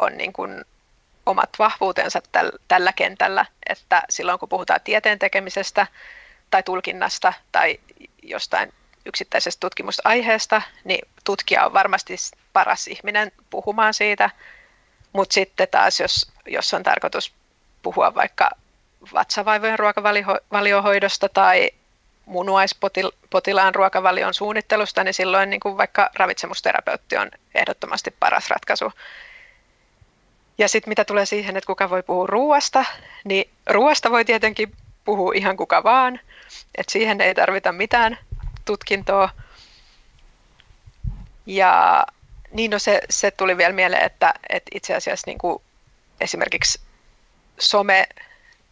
[0.01, 0.65] on niin kuin
[1.25, 2.21] omat vahvuutensa
[2.67, 5.87] tällä kentällä, että silloin kun puhutaan tieteen tekemisestä
[6.51, 7.79] tai tulkinnasta tai
[8.23, 8.73] jostain
[9.05, 12.15] yksittäisestä tutkimusaiheesta, niin tutkija on varmasti
[12.53, 14.29] paras ihminen puhumaan siitä,
[15.13, 17.33] mutta sitten taas jos, jos on tarkoitus
[17.81, 18.49] puhua vaikka
[19.13, 21.71] vatsavaivojen ruokavaliohoidosta tai
[22.25, 28.91] munuaispotilaan ruokavalion suunnittelusta, niin silloin niin kuin vaikka ravitsemusterapeutti on ehdottomasti paras ratkaisu.
[30.57, 32.85] Ja sitten mitä tulee siihen, että kuka voi puhua ruoasta,
[33.23, 36.19] niin ruoasta voi tietenkin puhua ihan kuka vaan,
[36.75, 38.17] että siihen ei tarvita mitään
[38.65, 39.29] tutkintoa.
[41.45, 42.03] Ja
[42.51, 45.61] niin no se, se tuli vielä mieleen, että, että itse asiassa niin kuin
[46.21, 46.79] esimerkiksi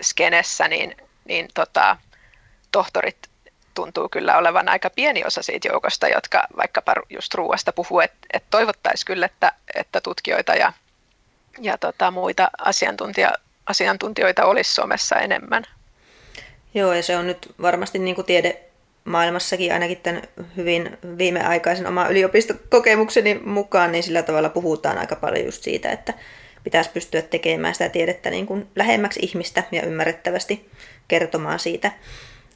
[0.02, 1.98] some-skenessä niin, niin tota,
[2.72, 3.18] tohtorit
[3.74, 8.48] tuntuu kyllä olevan aika pieni osa siitä joukosta, jotka vaikkapa just ruuasta puhuu, että, että
[8.50, 10.74] toivottaisiin kyllä, että, että tutkijoita ja,
[11.62, 13.34] ja tota, muita asiantuntija,
[13.66, 15.64] asiantuntijoita olisi somessa enemmän.
[16.74, 18.62] Joo, ja se on nyt varmasti niin kuin tiede,
[19.06, 20.22] maailmassakin ainakin tämän
[20.58, 26.14] hyvin viimeaikaisen oma yliopistokokemukseni mukaan, niin sillä tavalla puhutaan aika paljon just siitä, että
[26.66, 30.70] pitäisi pystyä tekemään sitä tiedettä niin kuin lähemmäksi ihmistä ja ymmärrettävästi
[31.08, 31.92] kertomaan siitä.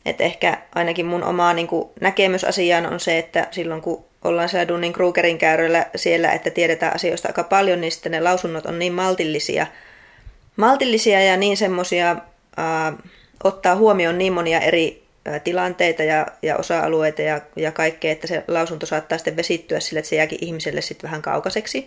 [0.06, 4.50] Että ehkä ainakin mun oma niin kuin näkemys asiaan on se, että silloin kun ollaan
[4.50, 8.80] siellä Dunning Krugerin käyröllä siellä, että tiedetään asioista aika paljon, niin sitten ne lausunnot on
[8.80, 9.68] niin maltillisia,
[10.56, 12.16] maltillisia ja niin semmoisia,
[13.44, 15.04] ottaa huomioon niin monia eri
[15.44, 20.10] tilanteita ja, ja osa-alueita ja, ja kaikkea, että se lausunto saattaa sitten vesittyä sille, että
[20.10, 21.86] se jääkin ihmiselle sitten vähän kaukaiseksi.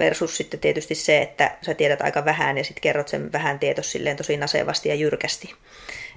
[0.00, 3.92] Versus sitten tietysti se, että sä tiedät aika vähän ja sitten kerrot sen vähän tietos
[3.92, 5.54] silleen tosi nasevasti ja jyrkästi.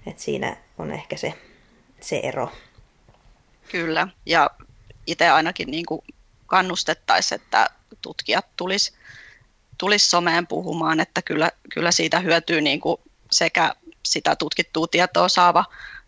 [0.08, 1.34] Et siinä on ehkä se,
[2.02, 2.52] se ero.
[3.72, 4.50] Kyllä, ja
[5.08, 6.02] itse ainakin niin kuin
[6.46, 7.70] kannustettaisiin, että
[8.02, 8.94] tutkijat tulisi
[9.78, 12.98] tulis someen puhumaan, että kyllä, kyllä siitä hyötyy niin kuin
[13.32, 13.76] sekä
[14.06, 15.66] sitä tutkittua tietoa saava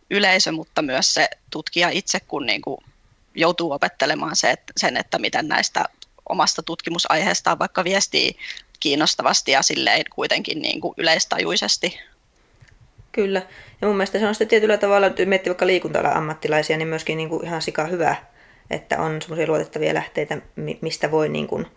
[0.10, 2.78] yleisö, mutta myös se tutkija itse, kun niin kuin
[3.36, 5.86] joutuu opettelemaan se, että, sen, että miten näistä
[6.30, 8.36] omasta tutkimusaiheestaan vaikka viestii
[8.80, 12.00] kiinnostavasti ja silleen kuitenkin niin kuin yleistajuisesti.
[13.12, 13.42] Kyllä.
[13.82, 17.18] Ja mun mielestä se on sitten tietyllä tavalla, että miettii vaikka liikunta ammattilaisia, niin myöskin
[17.18, 18.16] niin kuin ihan sika hyvä,
[18.70, 20.38] että on semmoisia luotettavia lähteitä,
[20.82, 21.68] mistä voi niin kuin,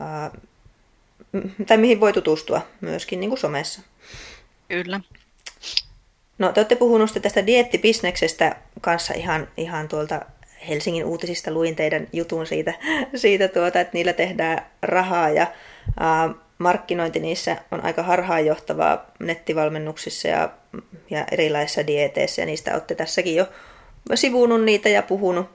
[0.00, 0.30] ää,
[1.66, 3.82] tai mihin voi tutustua myöskin niin kuin somessa.
[4.68, 5.00] Kyllä.
[6.38, 10.20] No te olette puhunut tästä diettibisneksestä kanssa ihan, ihan tuolta
[10.68, 12.74] Helsingin uutisista luin teidän jutun siitä,
[13.14, 15.46] siitä tuota, että niillä tehdään rahaa ja
[16.00, 20.50] ää, markkinointi niissä on aika harhaanjohtavaa nettivalmennuksissa ja,
[21.10, 23.46] ja erilaisissa dieteissä ja niistä olette tässäkin jo
[24.14, 25.46] sivunut niitä ja puhunut,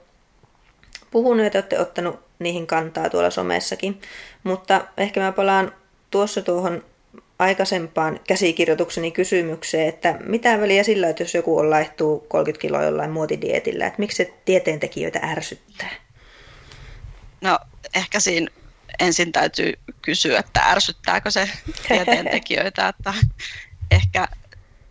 [1.10, 4.00] puhunut ja te olette ottanut niihin kantaa tuolla somessakin.
[4.44, 5.72] Mutta ehkä mä palaan
[6.10, 6.84] tuossa tuohon
[7.40, 13.10] aikaisempaan käsikirjoitukseni kysymykseen, että mitä väliä sillä, että jos joku on laihtuu 30 kiloa jollain
[13.10, 15.90] muotidietillä, että miksi se tieteentekijöitä ärsyttää?
[17.40, 17.58] No
[17.94, 18.50] ehkä siinä
[19.00, 19.72] ensin täytyy
[20.02, 21.50] kysyä, että ärsyttääkö se
[21.88, 23.14] tieteentekijöitä, että
[23.90, 24.28] ehkä,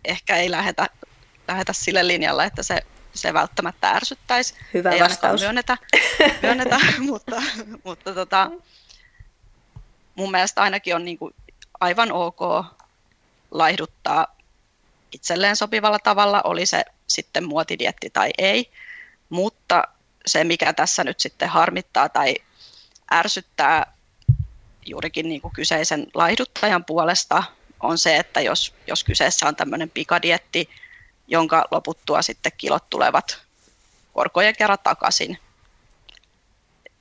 [0.04, 0.86] ehkä ei lähdetä,
[1.48, 2.82] lähdetä sille linjalle, että se,
[3.14, 4.54] se välttämättä ärsyttäisi.
[4.74, 5.40] Hyvä ei vastaus.
[5.40, 5.76] Myönnetä,
[6.42, 7.42] myönnetä mutta,
[7.84, 8.50] mutta tota,
[10.14, 11.34] mun mielestä ainakin on niin kuin
[11.80, 12.40] aivan ok
[13.50, 14.36] laihduttaa
[15.12, 18.70] itselleen sopivalla tavalla, oli se sitten muotidietti tai ei.
[19.28, 19.84] Mutta
[20.26, 22.36] se, mikä tässä nyt sitten harmittaa tai
[23.12, 23.92] ärsyttää,
[24.86, 27.42] juurikin niin kuin kyseisen laihduttajan puolesta
[27.80, 30.68] on se, että jos, jos kyseessä on tämmöinen pikadietti,
[31.28, 33.38] jonka loputtua sitten kilot tulevat
[34.12, 35.38] korkojen kerran takaisin.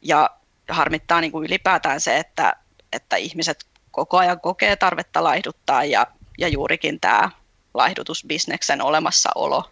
[0.01, 0.30] Ja
[0.69, 2.55] harmittaa niin kuin ylipäätään se, että,
[2.93, 3.68] että ihmiset
[4.00, 7.30] koko ajan kokee tarvetta laihduttaa ja, ja juurikin tämä
[7.74, 9.70] laihdutusbisneksen olemassaolo.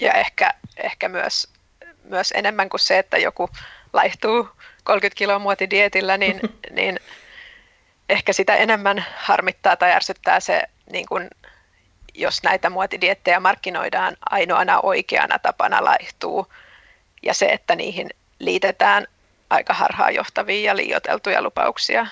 [0.00, 1.48] Ja ehkä, ehkä myös,
[2.04, 3.50] myös enemmän kuin se, että joku
[3.92, 4.48] laihtuu
[4.84, 6.40] 30 kiloa muotidietillä, niin,
[6.78, 7.00] niin
[8.08, 11.28] ehkä sitä enemmän harmittaa tai ärsyttää se, niin kun,
[12.14, 16.52] jos näitä muotidiettejä markkinoidaan ainoana oikeana tapana laihtuu,
[17.22, 19.06] ja se, että niihin liitetään
[19.50, 22.06] aika harhaanjohtavia ja liioteltuja lupauksia.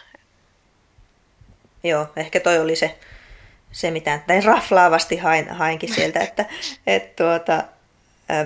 [1.84, 2.99] Joo, ehkä toi oli se,
[3.72, 6.45] se mitä näin raflaavasti hain, hainkin sieltä, että
[6.86, 7.64] et tuota,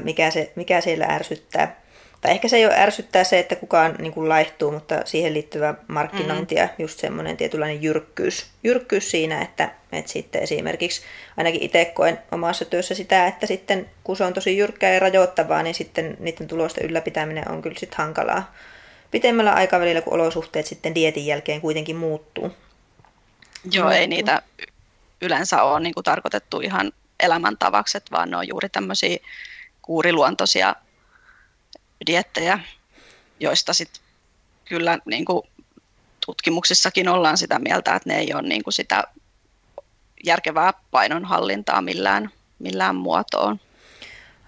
[0.04, 1.82] mikä, se, mikä siellä ärsyttää.
[2.20, 5.74] Tai ehkä se ei ole ärsyttää se, että kukaan niin kuin laihtuu, mutta siihen liittyvä
[5.88, 11.02] markkinointi ja just semmoinen tietynlainen jyrkkyys, jyrkkyys siinä, että, että sitten esimerkiksi
[11.36, 15.62] ainakin itse koen omassa työssä sitä, että sitten kun se on tosi jyrkkää ja rajoittavaa,
[15.62, 18.52] niin sitten niiden tulosten ylläpitäminen on kyllä sitten hankalaa
[19.12, 22.52] pitemmällä aikavälillä, kun olosuhteet sitten dietin jälkeen kuitenkin muuttuu.
[23.72, 24.42] Joo, ei niitä
[25.20, 29.18] yleensä ole niin kuin tarkoitettu ihan elämäntavaksi, vaan ne on juuri tämmöisiä
[29.82, 30.74] kuuriluontoisia
[32.06, 32.58] diettejä,
[33.40, 34.02] joista sitten
[34.64, 35.42] kyllä niin kuin
[36.26, 39.04] tutkimuksissakin ollaan sitä mieltä, että ne ei ole niin kuin sitä
[40.24, 43.60] järkevää painonhallintaa millään, millään muotoon.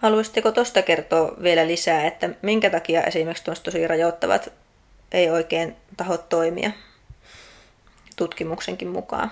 [0.04, 4.52] Haluaisitteko tuosta kertoa vielä lisää, että minkä takia esimerkiksi tuosta tosi rajoittavat
[5.12, 6.70] ei oikein taho toimia
[8.16, 9.30] tutkimuksenkin mukaan?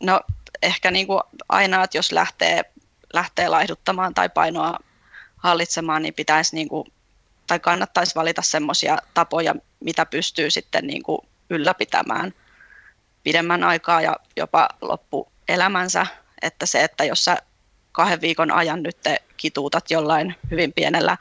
[0.00, 0.20] No
[0.62, 2.62] ehkä niin kuin aina, että jos lähtee,
[3.12, 4.78] lähtee laihduttamaan tai painoa
[5.36, 6.92] hallitsemaan, niin pitäisi niin kuin,
[7.46, 11.18] tai kannattaisi valita semmoisia tapoja, mitä pystyy sitten niin kuin
[11.50, 12.34] ylläpitämään
[13.22, 16.06] pidemmän aikaa ja jopa loppuelämänsä.
[16.42, 17.36] Että se, että jos sä
[17.92, 21.16] kahden viikon ajan nyt te kituutat jollain hyvin pienellä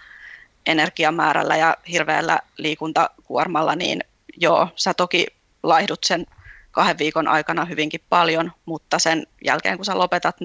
[0.66, 4.04] energiamäärällä ja hirveällä liikuntakuormalla, niin
[4.38, 5.28] joo, sä toki
[5.64, 6.26] laihdut sen
[6.72, 10.36] kahden viikon aikana hyvinkin paljon, mutta sen jälkeen kun sä lopetat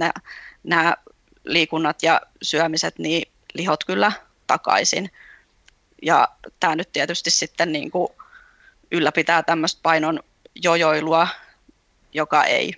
[0.64, 0.95] nämä
[1.45, 4.12] liikunnat ja syömiset, niin lihot kyllä
[4.47, 5.11] takaisin.
[6.03, 6.29] Ja
[6.61, 8.09] tämä nyt tietysti sitten niin kuin
[8.91, 10.20] ylläpitää tämmöistä painon
[10.55, 11.29] jojoilua,
[12.12, 12.74] joka ei,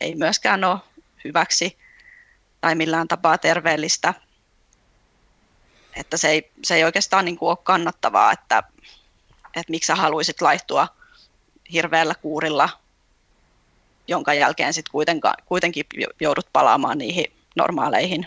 [0.00, 0.78] ei myöskään ole
[1.24, 1.78] hyväksi
[2.60, 4.14] tai millään tapaa terveellistä.
[5.96, 8.62] Että se ei, se ei oikeastaan niin kuin ole kannattavaa, että,
[9.56, 10.88] että miksi sä haluaisit laihtua
[11.72, 12.68] hirveällä kuurilla,
[14.08, 14.92] jonka jälkeen sitten
[15.46, 15.86] kuitenkin
[16.20, 18.26] joudut palaamaan niihin normaaleihin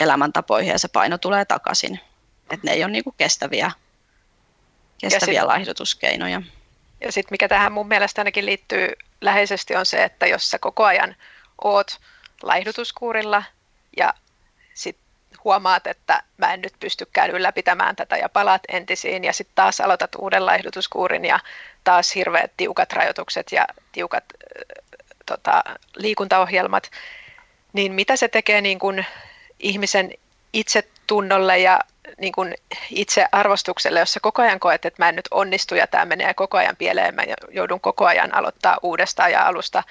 [0.00, 2.00] elämäntapoihin ja se paino tulee takaisin.
[2.50, 3.70] Että ne ei ole niinku kestäviä,
[4.98, 6.42] kestäviä sit, laihdutuskeinoja.
[7.00, 8.88] Ja sitten mikä tähän mun mielestä ainakin liittyy
[9.20, 11.16] läheisesti on se, että jos sä koko ajan
[11.64, 12.00] oot
[12.42, 13.42] laihdutuskuurilla.
[13.96, 14.14] Ja
[14.74, 14.96] sit
[15.44, 19.24] huomaat, että mä en nyt pystykään ylläpitämään tätä ja palaat entisiin.
[19.24, 21.40] Ja sitten taas aloitat uuden laihdutuskuurin ja
[21.84, 24.84] taas hirveät tiukat rajoitukset ja tiukat äh,
[25.26, 25.64] tota,
[25.96, 26.90] liikuntaohjelmat,
[27.72, 29.04] niin mitä se tekee niin kun
[29.58, 30.12] ihmisen
[30.52, 31.80] itsetunnolle ja
[32.18, 32.54] niin kuin
[32.90, 36.34] itse arvostukselle, jos sä koko ajan koet, että mä en nyt onnistu ja tämä menee
[36.34, 39.82] koko ajan pieleen, mä joudun koko ajan aloittaa uudestaan ja alusta,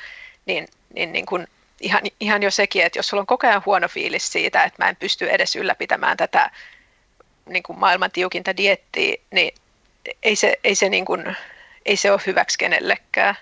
[0.45, 1.47] niin, niin, niin kuin
[1.81, 4.89] ihan, ihan jo sekin, että jos sulla on koko ajan huono fiilis siitä, että mä
[4.89, 6.51] en pysty edes ylläpitämään tätä
[7.45, 9.53] niin kuin maailman tiukinta diettiä, niin
[10.23, 11.35] ei se, ei se, niin kuin,
[11.85, 13.35] ei se ole hyväksi kenellekään.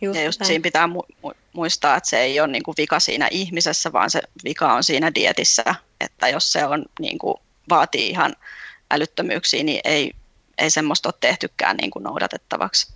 [0.00, 0.46] Just ja just näin.
[0.46, 4.22] siinä pitää mu- muistaa, että se ei ole niin kuin vika siinä ihmisessä, vaan se
[4.44, 5.74] vika on siinä dietissä.
[6.00, 7.34] Että jos se on, niin kuin,
[7.68, 8.36] vaatii ihan
[8.90, 10.12] älyttömyyksiä, niin ei,
[10.58, 12.92] ei semmoista ole tehtykään niin kuin noudatettavaksi.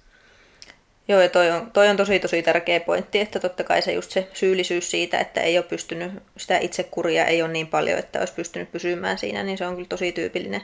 [1.08, 4.10] Joo, ja toi on, toi on tosi tosi tärkeä pointti, että totta kai se just
[4.10, 8.34] se syyllisyys siitä, että ei ole pystynyt, sitä itsekuria ei ole niin paljon, että olisi
[8.34, 10.62] pystynyt pysymään siinä, niin se on kyllä tosi tyypillinen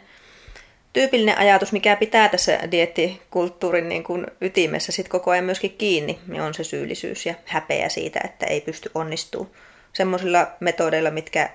[0.93, 6.43] tyypillinen ajatus, mikä pitää tässä diettikulttuurin niin kuin ytimessä sit koko ajan myöskin kiinni, niin
[6.43, 9.51] on se syyllisyys ja häpeä siitä, että ei pysty onnistumaan
[9.93, 11.51] semmoisilla metodeilla, mitkä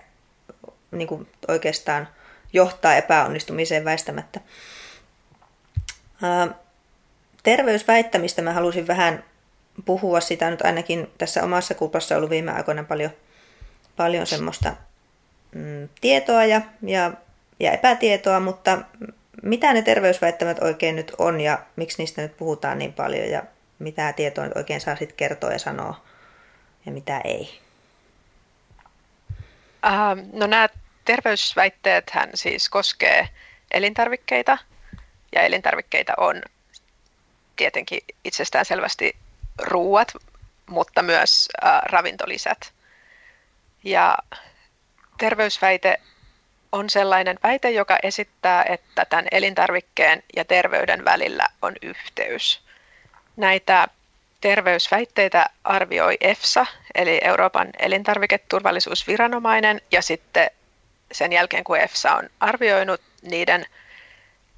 [0.92, 2.08] niin kuin oikeastaan
[2.54, 4.40] johtaa epäonnistumiseen väistämättä.
[7.44, 9.24] Terveysväittämistä mä halusin vähän
[9.86, 13.12] puhua sitä nyt ainakin tässä omassa kupassa ollut viime aikoina paljon,
[13.96, 14.76] paljon semmoista
[15.56, 17.12] mm, tietoa ja, ja,
[17.60, 18.78] ja epätietoa, mutta
[19.44, 23.44] mitä ne terveysväittämät oikein nyt on ja miksi niistä nyt puhutaan niin paljon ja
[23.80, 26.02] mitä tietoa nyt oikein saa sitten kertoa ja sanoa
[26.86, 27.60] ja mitä ei?
[29.86, 30.70] Uh, no nämä
[31.06, 33.30] terveysväitteet hän siis koskee
[33.72, 34.58] elintarvikkeita
[35.36, 36.42] ja elintarvikkeita on
[37.58, 39.16] tietenkin itsestään selvästi
[39.62, 40.14] ruuat,
[40.66, 42.72] mutta myös äh, ravintolisät.
[43.84, 44.18] Ja
[45.18, 45.98] terveysväite
[46.72, 52.62] on sellainen väite, joka esittää, että tämän elintarvikkeen ja terveyden välillä on yhteys.
[53.36, 53.88] Näitä
[54.42, 60.50] terveysväitteitä arvioi EFSA, eli Euroopan elintarviketurvallisuusviranomainen, ja sitten
[61.12, 63.66] sen jälkeen, kun EFSA on arvioinut niiden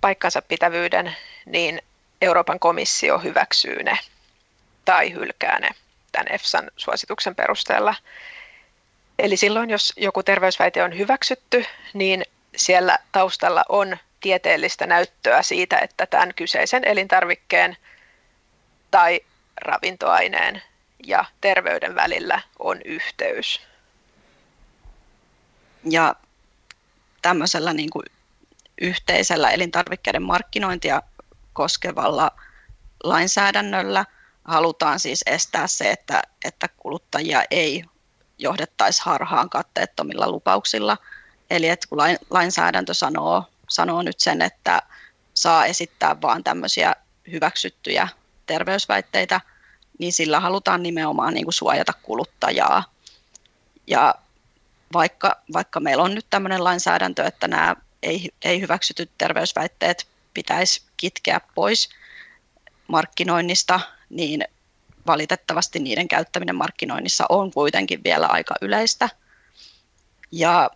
[0.02, 1.82] paikkansa pitävyyden, niin
[2.22, 3.98] Euroopan komissio hyväksyy ne
[4.86, 5.70] tai hylkää ne
[6.12, 7.96] tämän EFSAn suosituksen perusteella.
[9.20, 16.06] Eli silloin, jos joku terveysväite on hyväksytty, niin siellä taustalla on tieteellistä näyttöä siitä, että
[16.06, 17.78] tämän kyseisen elintarvikkeen
[18.92, 19.22] tai
[19.62, 20.62] ravintoaineen
[21.06, 23.62] ja terveyden välillä on yhteys.
[25.90, 26.16] Ja
[27.22, 28.06] tämmöisellä niin kuin
[28.82, 31.02] yhteisellä elintarvikkeiden markkinointia
[31.54, 32.32] koskevalla
[33.04, 34.06] lainsäädännöllä
[34.44, 37.84] halutaan siis estää se, että, että kuluttajia ei
[38.38, 40.98] johdettaisi harhaan katteettomilla lupauksilla.
[41.50, 41.98] Eli että kun
[42.30, 44.82] lainsäädäntö sanoo, sanoo nyt sen, että
[45.34, 46.96] saa esittää vain tämmöisiä
[47.32, 48.08] hyväksyttyjä
[48.46, 49.42] terveysväitteitä,
[50.00, 52.84] niin sillä halutaan nimenomaan niin kuin suojata kuluttajaa.
[53.88, 54.16] Ja
[54.94, 60.08] vaikka, vaikka meillä on nyt tämmöinen lainsäädäntö, että nämä ei, ei hyväksytyt terveysväitteet
[60.40, 61.90] pitäisi kitkeä pois
[62.88, 63.80] markkinoinnista,
[64.10, 64.44] niin
[65.08, 69.10] valitettavasti niiden käyttäminen markkinoinnissa on kuitenkin vielä aika yleistä.
[70.32, 70.70] Ja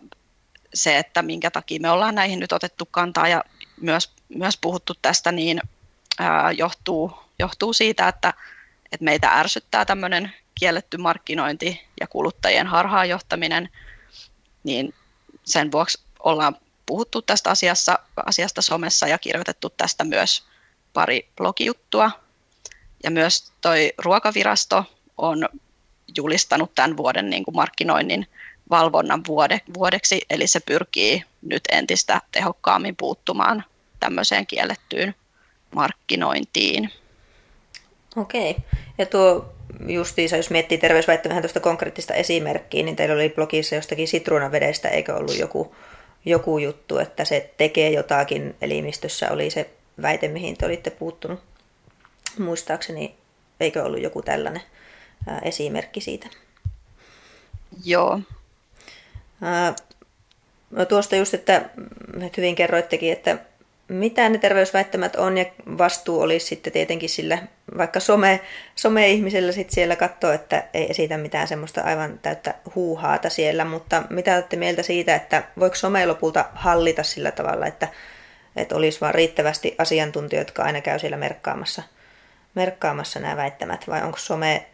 [0.74, 3.44] se, että minkä takia me ollaan näihin nyt otettu kantaa ja
[3.80, 5.60] myös, myös puhuttu tästä, niin
[6.18, 8.34] ää, johtuu, johtuu siitä, että,
[8.92, 13.68] että meitä ärsyttää tämmöinen kielletty markkinointi ja kuluttajien harhaanjohtaminen,
[14.64, 14.94] niin
[15.44, 16.56] sen vuoksi ollaan
[16.86, 20.44] puhuttu tästä asiassa, asiasta somessa ja kirjoitettu tästä myös
[20.92, 22.10] pari blogijuttua.
[23.04, 24.84] Ja myös toi ruokavirasto
[25.18, 25.48] on
[26.16, 28.26] julistanut tämän vuoden niin kuin markkinoinnin
[28.70, 33.64] valvonnan vuode, vuodeksi, eli se pyrkii nyt entistä tehokkaammin puuttumaan
[34.00, 35.14] tämmöiseen kiellettyyn
[35.74, 36.90] markkinointiin.
[38.16, 38.56] Okei.
[38.98, 39.54] Ja tuo
[39.86, 45.38] justiinsa, jos miettii terveysväittämähän tuosta konkreettista esimerkkiä, niin teillä oli blogissa jostakin sitruunavedestä, eikö ollut
[45.38, 45.76] joku,
[46.24, 49.70] joku juttu, että se tekee jotakin elimistössä, oli se
[50.02, 51.40] väite, mihin te olitte puuttunut.
[52.38, 53.14] Muistaakseni,
[53.60, 54.62] eikö ollut joku tällainen
[55.26, 56.26] ää, esimerkki siitä?
[57.84, 58.20] Joo.
[59.42, 59.74] Ää,
[60.70, 61.56] no tuosta just, että,
[62.14, 63.38] että hyvin kerroittekin, että
[63.94, 65.44] mitä ne terveysväittämät on ja
[65.78, 67.38] vastuu olisi sitten tietenkin sillä
[67.78, 68.40] vaikka some,
[68.74, 74.34] some-ihmisellä sitten siellä katsoa, että ei esitä mitään semmoista aivan täyttä huuhaata siellä, mutta mitä
[74.34, 77.88] olette mieltä siitä, että voiko some lopulta hallita sillä tavalla, että,
[78.56, 81.82] että olisi vaan riittävästi asiantuntijoita, jotka aina käy siellä merkkaamassa,
[82.54, 84.66] merkkaamassa nämä väittämät, vai onko some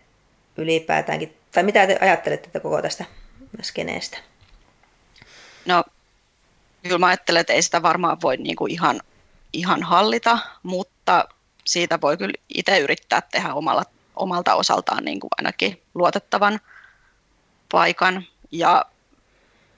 [0.57, 3.05] ylipäätäänkin, tai mitä te ajattelette koko tästä
[3.63, 4.19] skeneestä?
[5.67, 5.85] No
[6.83, 9.01] kyllä mä ajattelen, että ei sitä varmaan voi niin kuin ihan,
[9.53, 11.25] ihan hallita, mutta
[11.67, 13.85] siitä voi kyllä itse yrittää tehdä omalla,
[14.17, 16.61] omalta osaltaan niin kuin ainakin luotettavan
[17.73, 18.85] paikan ja,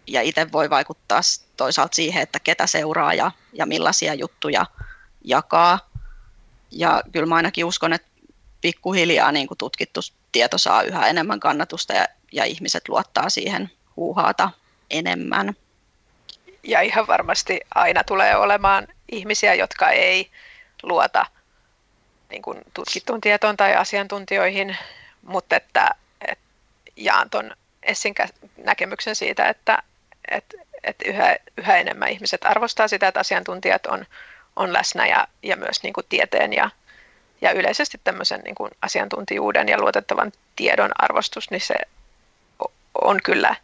[0.07, 1.20] ja itse voi vaikuttaa
[1.57, 4.66] toisaalta siihen, että ketä seuraa ja, ja millaisia juttuja
[5.25, 5.79] jakaa.
[6.70, 8.09] Ja kyllä mä ainakin uskon, että
[8.61, 10.01] pikkuhiljaa niin kuin tutkittu
[10.33, 14.51] tieto saa yhä enemmän kannatusta ja, ja ihmiset luottaa siihen huuhaata
[14.91, 15.55] enemmän
[16.62, 20.30] ja ihan varmasti aina tulee olemaan ihmisiä, jotka ei
[20.82, 21.26] luota
[22.30, 24.76] niin kuin tutkittuun tietoon tai asiantuntijoihin,
[25.22, 25.90] mutta että,
[26.28, 26.44] että
[26.96, 27.50] jaan tuon
[27.82, 28.14] Essin
[28.56, 29.82] näkemyksen siitä, että,
[30.30, 34.06] että, että yhä, yhä enemmän ihmiset arvostaa sitä, että asiantuntijat on,
[34.56, 36.70] on läsnä ja, ja myös niin kuin tieteen ja,
[37.40, 41.74] ja yleisesti tämmöisen niin kuin asiantuntijuuden ja luotettavan tiedon arvostus, niin se
[43.02, 43.56] on kyllä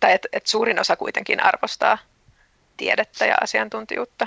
[0.00, 1.98] tai että et suurin osa kuitenkin arvostaa
[2.76, 4.26] tiedettä ja asiantuntijuutta.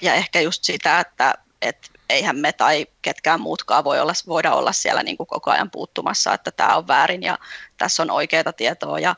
[0.00, 4.72] Ja ehkä just sitä, että et eihän me tai ketkään muutkaan voi olla, voida olla
[4.72, 7.38] siellä niin kuin koko ajan puuttumassa, että tämä on väärin ja
[7.78, 9.16] tässä on oikeaa tietoa ja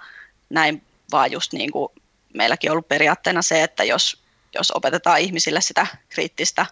[0.51, 1.89] näin vaan just niin kuin
[2.35, 4.23] meilläkin on ollut periaatteena se, että jos,
[4.55, 6.67] jos opetetaan ihmisille sitä kriittistä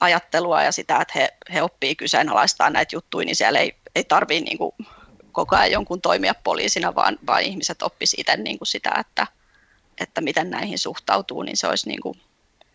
[0.00, 4.44] ajattelua ja sitä, että he, he oppii kyseenalaistaa näitä juttuja, niin siellä ei, ei tarvitse
[4.44, 4.58] niin
[5.32, 9.26] koko ajan jonkun toimia poliisina, vaan, vaan ihmiset oppisivat itse niin sitä, että,
[10.00, 12.20] että miten näihin suhtautuu, niin se olisi niin kuin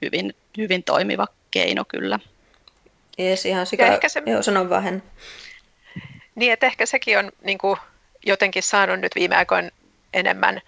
[0.01, 2.19] hyvin, hyvin toimiva keino kyllä.
[3.17, 3.85] Jees, ihan sika...
[3.85, 4.23] ehkä se...
[4.25, 5.03] Joo, sanon vähän.
[6.35, 7.77] Niin, että ehkä sekin on niin kuin,
[8.25, 9.69] jotenkin saanut nyt viime aikoina
[10.13, 10.61] enemmän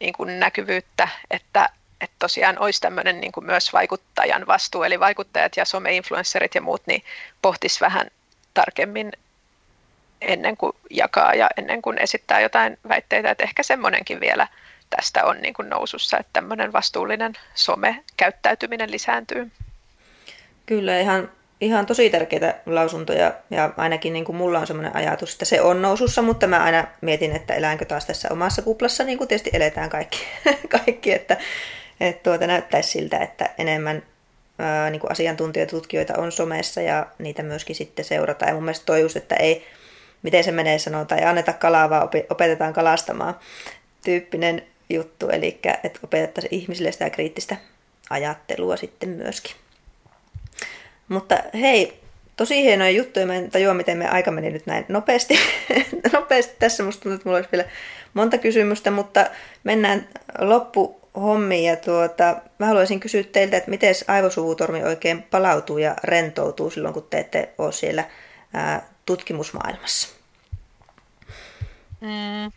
[0.00, 1.68] niin kuin näkyvyyttä, että,
[2.00, 6.82] että tosiaan olisi tämmöinen niin kuin myös vaikuttajan vastuu, eli vaikuttajat ja some-influencerit ja muut,
[6.86, 7.02] niin
[7.42, 8.10] pohtis vähän
[8.54, 9.12] tarkemmin
[10.20, 14.48] ennen kuin jakaa ja ennen kuin esittää jotain väitteitä, että ehkä semmoinenkin vielä
[14.90, 19.50] tästä on niin kuin nousussa, että tämmöinen vastuullinen some-käyttäytyminen lisääntyy.
[20.66, 21.30] Kyllä, ihan,
[21.60, 25.82] ihan tosi tärkeitä lausuntoja ja ainakin niin kuin mulla on semmoinen ajatus, että se on
[25.82, 29.90] nousussa, mutta mä aina mietin, että eläänkö taas tässä omassa kuplassa, niin kuin tietysti eletään
[29.90, 30.18] kaikki,
[30.84, 31.36] kaikki että,
[32.00, 34.02] että tuota näyttäisi siltä, että enemmän
[34.58, 38.48] ää, niin kuin asiantuntijoita, tutkijoita on somessa ja niitä myöskin sitten seurataan.
[38.48, 39.66] Ja mun mielestä toi just, että ei,
[40.22, 43.38] miten se menee sanotaan, ei anneta kalaa, vaan opetetaan kalastamaan
[44.04, 47.56] tyyppinen juttu, eli että opetettaisiin ihmisille sitä kriittistä
[48.10, 49.52] ajattelua sitten myöskin.
[51.08, 52.00] Mutta hei,
[52.36, 53.26] tosi hienoja juttuja.
[53.26, 55.38] Mä en tajua, miten me aika meni nyt näin nopeasti.
[56.12, 56.82] nopeasti tässä.
[56.82, 57.64] Musta tuntuu, että mulla olisi vielä
[58.14, 59.26] monta kysymystä, mutta
[59.64, 60.08] mennään
[60.38, 61.64] loppuhommiin.
[61.64, 67.06] Ja tuota, mä haluaisin kysyä teiltä, että miten aivosuvutormi oikein palautuu ja rentoutuu silloin, kun
[67.10, 68.04] te ette ole siellä
[68.54, 70.08] ää, tutkimusmaailmassa?
[72.00, 72.52] Mm,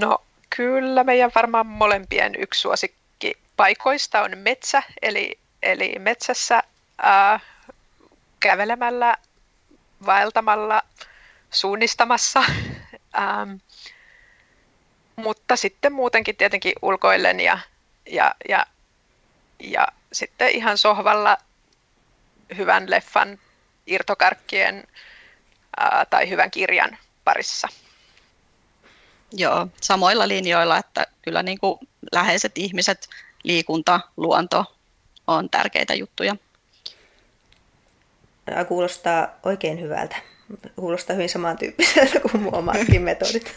[0.00, 0.18] no
[0.60, 6.62] kyllä, meidän varmaan molempien yksi suosikki paikoista on metsä, eli, eli metsässä
[6.98, 7.40] ää,
[8.40, 9.16] kävelemällä,
[10.06, 10.82] vaeltamalla,
[11.50, 12.44] suunnistamassa.
[13.18, 13.54] Ähm,
[15.16, 17.58] mutta sitten muutenkin tietenkin ulkoillen ja,
[18.10, 18.66] ja, ja,
[19.60, 21.36] ja sitten ihan sohvalla
[22.56, 23.38] hyvän leffan,
[23.86, 24.84] irtokarkkien
[25.76, 27.68] ää, tai hyvän kirjan parissa.
[29.32, 31.78] Joo, samoilla linjoilla, että kyllä niin kuin
[32.12, 33.08] läheiset ihmiset,
[33.42, 34.64] liikunta, luonto
[35.26, 36.36] on tärkeitä juttuja
[38.68, 40.16] kuulostaa oikein hyvältä.
[40.76, 43.54] Kuulostaa hyvin samantyyppiseltä kuin mun omatkin metodit.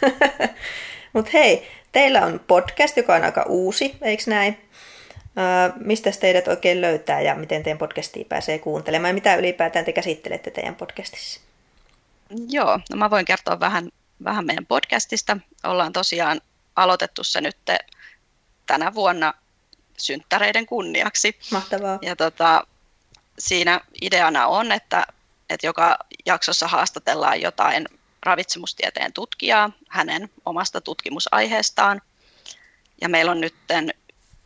[1.12, 4.58] Mutta hei, teillä on podcast, joka on aika uusi, eikö näin?
[5.76, 10.50] Mistä teidät oikein löytää ja miten teidän podcastia pääsee kuuntelemaan ja mitä ylipäätään te käsittelette
[10.50, 11.40] teidän podcastissa?
[12.48, 13.88] Joo, no mä voin kertoa vähän,
[14.24, 15.36] vähän meidän podcastista.
[15.64, 16.40] Ollaan tosiaan
[16.76, 17.56] aloitettu se nyt
[18.66, 19.34] tänä vuonna
[19.98, 21.38] synttäreiden kunniaksi.
[21.50, 21.98] Mahtavaa.
[22.02, 22.66] Ja tota,
[23.38, 25.06] siinä ideana on, että,
[25.50, 27.88] että joka jaksossa haastatellaan jotain
[28.22, 32.02] ravitsemustieteen tutkijaa hänen omasta tutkimusaiheestaan.
[33.00, 33.54] Ja meillä on nyt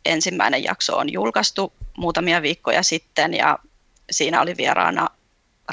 [0.05, 3.59] ensimmäinen jakso on julkaistu muutamia viikkoja sitten ja
[4.11, 5.09] siinä oli vieraana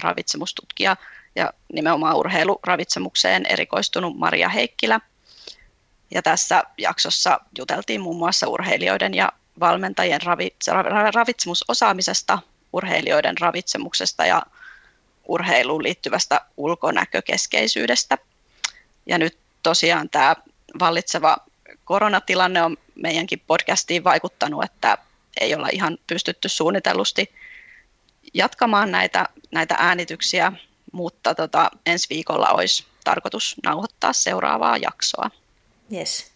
[0.03, 0.97] ravitsemustutkija
[1.37, 5.01] ja nimenomaan urheiluravitsemukseen erikoistunut Maria Heikkilä.
[6.11, 10.21] Ja tässä jaksossa juteltiin muun muassa urheilijoiden ja valmentajien
[11.15, 12.39] ravitsemusosaamisesta
[12.73, 14.43] urheilijoiden ravitsemuksesta ja
[15.29, 18.19] urheiluun liittyvästä ulkonäkökeskeisyydestä.
[19.07, 20.37] Ja nyt tosiaan tämä
[20.79, 21.37] vallitseva
[21.85, 24.99] koronatilanne on meidänkin podcastiin vaikuttanut, että
[25.41, 27.33] ei olla ihan pystytty suunnitellusti
[28.35, 30.53] jatkamaan näitä, näitä äänityksiä,
[30.97, 35.31] mutta tota, ensi viikolla olisi tarkoitus nauhoittaa seuraavaa jaksoa.
[35.93, 36.33] Yes.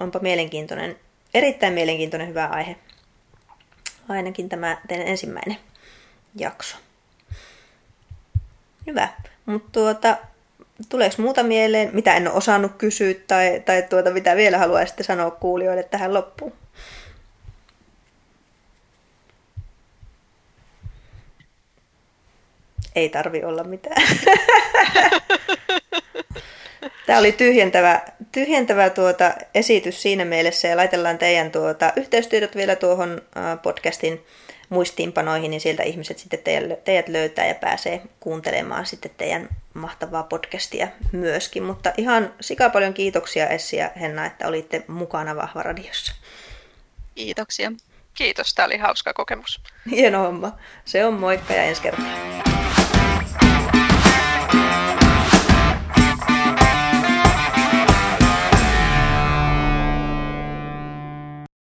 [0.00, 1.00] Onpa mielenkiintoinen,
[1.34, 2.76] erittäin mielenkiintoinen hyvä aihe
[4.08, 5.56] ainakin tämä teidän ensimmäinen
[6.38, 6.76] jakso.
[8.86, 9.08] Hyvä.
[9.46, 10.16] Mutta tuota,
[10.88, 15.30] tuleeko muuta mieleen, mitä en ole osannut kysyä tai, tai tuota, mitä vielä haluaisitte sanoa
[15.30, 16.52] kuulijoille tähän loppuun?
[22.96, 24.02] Ei tarvi olla mitään.
[27.06, 28.00] Tämä oli tyhjentävä,
[28.32, 33.22] tyhjentävä tuota esitys siinä mielessä ja laitellaan teidän tuota yhteystiedot vielä tuohon
[33.62, 34.24] podcastin
[34.68, 36.38] muistiinpanoihin, niin sieltä ihmiset sitten
[36.84, 41.62] teidät löytää ja pääsee kuuntelemaan sitten teidän mahtavaa podcastia myöskin.
[41.62, 46.14] Mutta ihan sika paljon kiitoksia Essi ja Henna, että olitte mukana Vahva Radiossa.
[47.14, 47.72] Kiitoksia.
[48.14, 49.60] Kiitos, tämä oli hauska kokemus.
[49.90, 50.58] Hieno homma.
[50.84, 52.55] Se on moikka ja ensi kertaa.